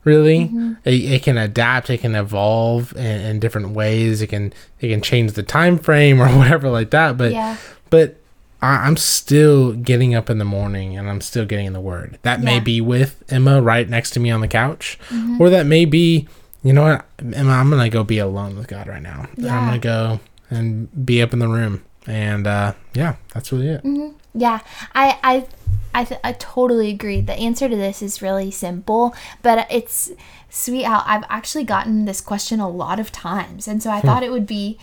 Really, 0.10 0.40
mm-hmm. 0.40 0.74
it, 0.84 0.94
it 0.94 1.24
can 1.24 1.38
adapt, 1.38 1.90
it 1.90 2.00
can 2.00 2.16
evolve 2.16 2.96
in, 2.96 3.22
in 3.22 3.40
different 3.40 3.70
ways. 3.72 4.22
It 4.22 4.28
can 4.28 4.54
it 4.80 4.90
can 4.90 5.02
change 5.02 5.34
the 5.34 5.44
time 5.44 5.78
frame 5.78 6.20
or 6.22 6.28
whatever 6.38 6.70
like 6.70 6.90
that. 6.92 7.18
But 7.18 7.32
Yeah. 7.32 7.58
but 7.90 8.16
I, 8.62 8.88
I'm 8.88 8.98
still 8.98 9.74
getting 9.74 10.16
up 10.16 10.30
in 10.30 10.38
the 10.38 10.46
morning 10.46 10.98
and 10.98 11.10
I'm 11.10 11.22
still 11.22 11.46
getting 11.46 11.72
the 11.74 11.80
word. 11.80 12.18
That 12.24 12.42
may 12.42 12.60
be 12.60 12.82
with 12.82 13.24
Emma 13.30 13.62
right 13.62 13.88
next 13.88 14.12
to 14.12 14.20
me 14.20 14.32
on 14.32 14.42
the 14.42 14.48
couch, 14.48 15.00
mm-hmm. 15.10 15.40
or 15.42 15.50
that 15.50 15.66
may 15.66 15.86
be, 15.86 16.28
you 16.64 16.74
know 16.74 16.84
what, 16.84 17.06
Emma, 17.20 17.52
I'm 17.52 17.70
gonna 17.70 17.90
go 17.90 18.04
be 18.04 18.18
alone 18.18 18.58
with 18.58 18.68
God 18.68 18.88
right 18.88 19.02
now. 19.02 19.28
And 19.38 19.48
I'm 19.48 19.66
gonna 19.68 19.80
go 19.80 20.20
and 20.50 21.06
be 21.06 21.22
up 21.22 21.32
in 21.32 21.40
the 21.40 21.48
room, 21.48 21.84
and 22.08 22.48
uh, 22.48 22.74
yeah, 22.94 23.16
that's 23.34 23.52
really 23.52 23.70
it. 23.70 23.84
Mm-hmm. 23.84 24.18
Yeah, 24.34 24.60
I 24.94 25.18
I 25.24 25.48
I, 25.92 26.04
th- 26.04 26.22
I 26.24 26.34
totally 26.34 26.92
agree. 26.92 27.20
The 27.20 27.34
answer 27.34 27.68
to 27.68 27.76
this 27.76 28.04
is 28.04 28.22
really 28.22 28.52
simple, 28.52 29.16
but 29.42 29.66
it's 29.72 30.12
sweet 30.50 30.84
how 30.84 31.04
I've 31.06 31.24
actually 31.30 31.64
gotten 31.64 32.06
this 32.06 32.22
question 32.22 32.60
a 32.60 32.70
lot 32.70 33.00
of 33.00 33.12
times, 33.12 33.68
and 33.68 33.82
so 33.82 33.90
I 33.90 34.00
hmm. 34.00 34.08
thought 34.08 34.24
it 34.24 34.32
would 34.32 34.48
be 34.48 34.78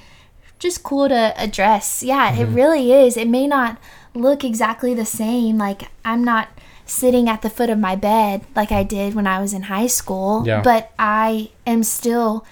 just 0.58 0.82
cool 0.82 1.08
to 1.08 1.34
address. 1.36 2.02
Yeah, 2.02 2.32
it 2.32 2.46
mm-hmm. 2.46 2.54
really 2.54 2.92
is. 2.92 3.16
It 3.16 3.28
may 3.28 3.46
not 3.46 3.78
look 4.14 4.44
exactly 4.44 4.94
the 4.94 5.04
same. 5.04 5.58
Like 5.58 5.90
I'm 6.04 6.24
not 6.24 6.48
sitting 6.86 7.28
at 7.28 7.42
the 7.42 7.50
foot 7.50 7.68
of 7.68 7.78
my 7.78 7.96
bed 7.96 8.42
like 8.54 8.70
I 8.70 8.82
did 8.84 9.14
when 9.14 9.26
I 9.26 9.40
was 9.40 9.52
in 9.52 9.62
high 9.62 9.88
school, 9.88 10.44
Yeah. 10.46 10.62
but 10.62 10.92
I 10.98 11.50
am 11.66 11.82
still 11.82 12.44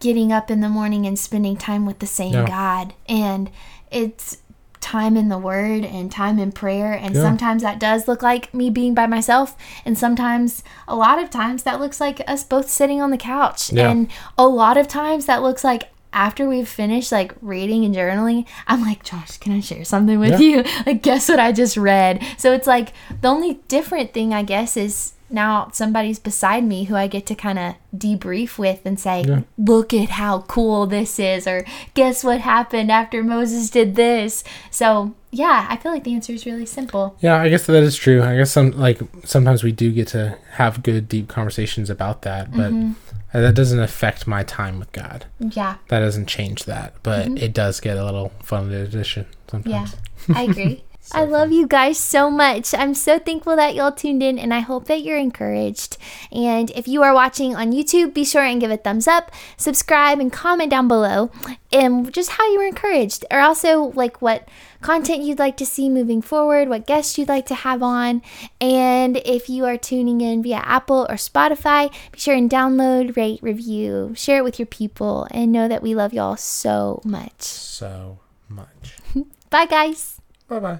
getting 0.00 0.32
up 0.32 0.50
in 0.50 0.60
the 0.60 0.68
morning 0.68 1.06
and 1.06 1.18
spending 1.18 1.56
time 1.56 1.86
with 1.86 2.00
the 2.00 2.06
same 2.06 2.34
Yeah. 2.34 2.46
God. 2.46 2.94
And 3.08 3.50
it's 3.90 4.38
time 4.86 5.16
in 5.16 5.28
the 5.28 5.38
word 5.38 5.84
and 5.84 6.12
time 6.12 6.38
in 6.38 6.52
prayer. 6.52 6.92
And 6.92 7.14
Yeah. 7.14 7.22
sometimes 7.22 7.62
that 7.62 7.80
does 7.80 8.06
look 8.06 8.22
like 8.22 8.54
me 8.54 8.70
being 8.70 8.94
by 8.94 9.06
myself. 9.06 9.56
And 9.84 9.98
sometimes, 9.98 10.62
a 10.86 10.94
lot 10.94 11.18
of 11.20 11.28
times, 11.28 11.64
that 11.64 11.80
looks 11.80 12.00
like 12.00 12.20
us 12.28 12.44
both 12.44 12.70
sitting 12.70 13.02
on 13.02 13.10
the 13.10 13.16
couch. 13.18 13.72
Yeah. 13.72 13.90
And 13.90 14.08
a 14.38 14.46
lot 14.46 14.76
of 14.76 14.86
times, 14.86 15.26
that 15.26 15.42
looks 15.42 15.64
like 15.64 15.90
after 16.12 16.48
we've 16.48 16.68
finished 16.68 17.10
like 17.12 17.34
reading 17.42 17.84
and 17.84 17.94
journaling, 17.94 18.46
I'm 18.68 18.80
like, 18.80 19.02
Josh, 19.02 19.36
can 19.38 19.52
I 19.52 19.60
share 19.60 19.84
something 19.84 20.18
with 20.20 20.40
Yeah. 20.40 20.48
you? 20.62 20.64
Like, 20.86 21.02
guess 21.02 21.28
what 21.28 21.40
I 21.40 21.50
just 21.52 21.76
read? 21.76 22.22
So 22.38 22.52
it's 22.52 22.66
like 22.66 22.92
the 23.20 23.28
only 23.28 23.54
different 23.68 24.14
thing, 24.14 24.32
I 24.32 24.42
guess, 24.42 24.76
is 24.76 25.12
now 25.30 25.68
somebody's 25.72 26.18
beside 26.18 26.64
me 26.64 26.84
who 26.84 26.94
I 26.96 27.06
get 27.08 27.26
to 27.26 27.34
kind 27.34 27.58
of 27.58 27.74
debrief 27.96 28.58
with 28.58 28.80
and 28.84 28.98
say, 28.98 29.22
Yeah. 29.26 29.40
look 29.58 29.92
at 29.94 30.10
how 30.10 30.42
cool 30.42 30.86
this 30.86 31.18
is, 31.18 31.46
or 31.46 31.64
guess 31.94 32.22
what 32.22 32.40
happened 32.40 32.90
after 32.92 33.22
Moses 33.22 33.70
did 33.70 33.96
this. 33.96 34.44
So, 34.70 35.14
yeah, 35.30 35.66
I 35.68 35.76
feel 35.76 35.92
like 35.92 36.04
the 36.04 36.14
answer 36.14 36.32
is 36.32 36.46
really 36.46 36.66
simple. 36.66 37.16
Yeah, 37.20 37.36
I 37.40 37.48
guess 37.48 37.66
that 37.66 37.82
is 37.82 37.96
true. 37.96 38.22
I 38.22 38.36
guess 38.36 38.52
some 38.52 38.70
like 38.72 39.00
sometimes 39.24 39.62
we 39.62 39.72
do 39.72 39.90
get 39.92 40.08
to 40.08 40.38
have 40.52 40.82
good, 40.82 41.08
deep 41.08 41.28
conversations 41.28 41.90
about 41.90 42.22
that, 42.22 42.50
but 42.52 42.72
Mm-hmm. 42.72 42.92
uh, 43.34 43.40
that 43.40 43.54
doesn't 43.54 43.80
affect 43.80 44.26
my 44.26 44.42
time 44.44 44.78
with 44.78 44.92
God. 44.92 45.26
Yeah, 45.40 45.76
That 45.88 46.00
doesn't 46.00 46.26
change 46.26 46.64
that, 46.64 46.94
but 47.02 47.26
it 47.38 47.52
does 47.52 47.80
get 47.80 47.96
a 47.96 48.04
little 48.04 48.30
fun 48.42 48.70
addition 48.72 49.26
Mm-hmm. 49.48 49.68
yeah, 49.70 49.84
sometimes. 49.86 49.96
I 50.36 50.42
agree. 50.50 50.84
I 51.12 51.24
love 51.24 51.52
you 51.52 51.66
guys 51.66 51.98
so 51.98 52.30
much. 52.30 52.74
I'm 52.74 52.94
so 52.94 53.18
thankful 53.18 53.56
that 53.56 53.74
y'all 53.74 53.92
tuned 53.92 54.22
in 54.22 54.38
and 54.38 54.52
I 54.52 54.60
hope 54.60 54.86
that 54.86 55.02
you're 55.02 55.18
encouraged. 55.18 55.96
And 56.32 56.70
if 56.72 56.88
you 56.88 57.02
are 57.02 57.14
watching 57.14 57.54
on 57.54 57.72
YouTube, 57.72 58.12
be 58.12 58.24
sure 58.24 58.42
and 58.42 58.60
give 58.60 58.70
a 58.70 58.76
thumbs 58.76 59.06
up, 59.06 59.30
subscribe, 59.56 60.18
and 60.18 60.32
comment 60.32 60.70
down 60.70 60.88
below 60.88 61.30
and 61.72 62.12
just 62.12 62.30
how 62.30 62.50
you 62.50 62.58
were 62.58 62.66
encouraged 62.66 63.24
or 63.30 63.40
also 63.40 63.92
like 63.94 64.20
what 64.20 64.48
content 64.80 65.22
you'd 65.22 65.38
like 65.38 65.56
to 65.56 65.66
see 65.66 65.88
moving 65.88 66.22
forward, 66.22 66.68
what 66.68 66.86
guests 66.86 67.18
you'd 67.18 67.28
like 67.28 67.46
to 67.46 67.54
have 67.54 67.82
on. 67.82 68.22
And 68.60 69.16
if 69.18 69.48
you 69.48 69.64
are 69.64 69.76
tuning 69.76 70.20
in 70.20 70.42
via 70.42 70.62
Apple 70.64 71.06
or 71.08 71.16
Spotify, 71.16 71.90
be 72.12 72.18
sure 72.18 72.34
and 72.34 72.50
download, 72.50 73.16
rate, 73.16 73.40
review, 73.42 74.12
share 74.16 74.38
it 74.38 74.44
with 74.44 74.58
your 74.58 74.66
people, 74.66 75.26
and 75.30 75.52
know 75.52 75.68
that 75.68 75.82
we 75.82 75.94
love 75.94 76.12
y'all 76.12 76.36
so 76.36 77.00
much. 77.04 77.42
So 77.42 78.18
much. 78.48 78.96
Bye, 79.50 79.66
guys. 79.66 80.20
Bye 80.48 80.60
bye. 80.60 80.78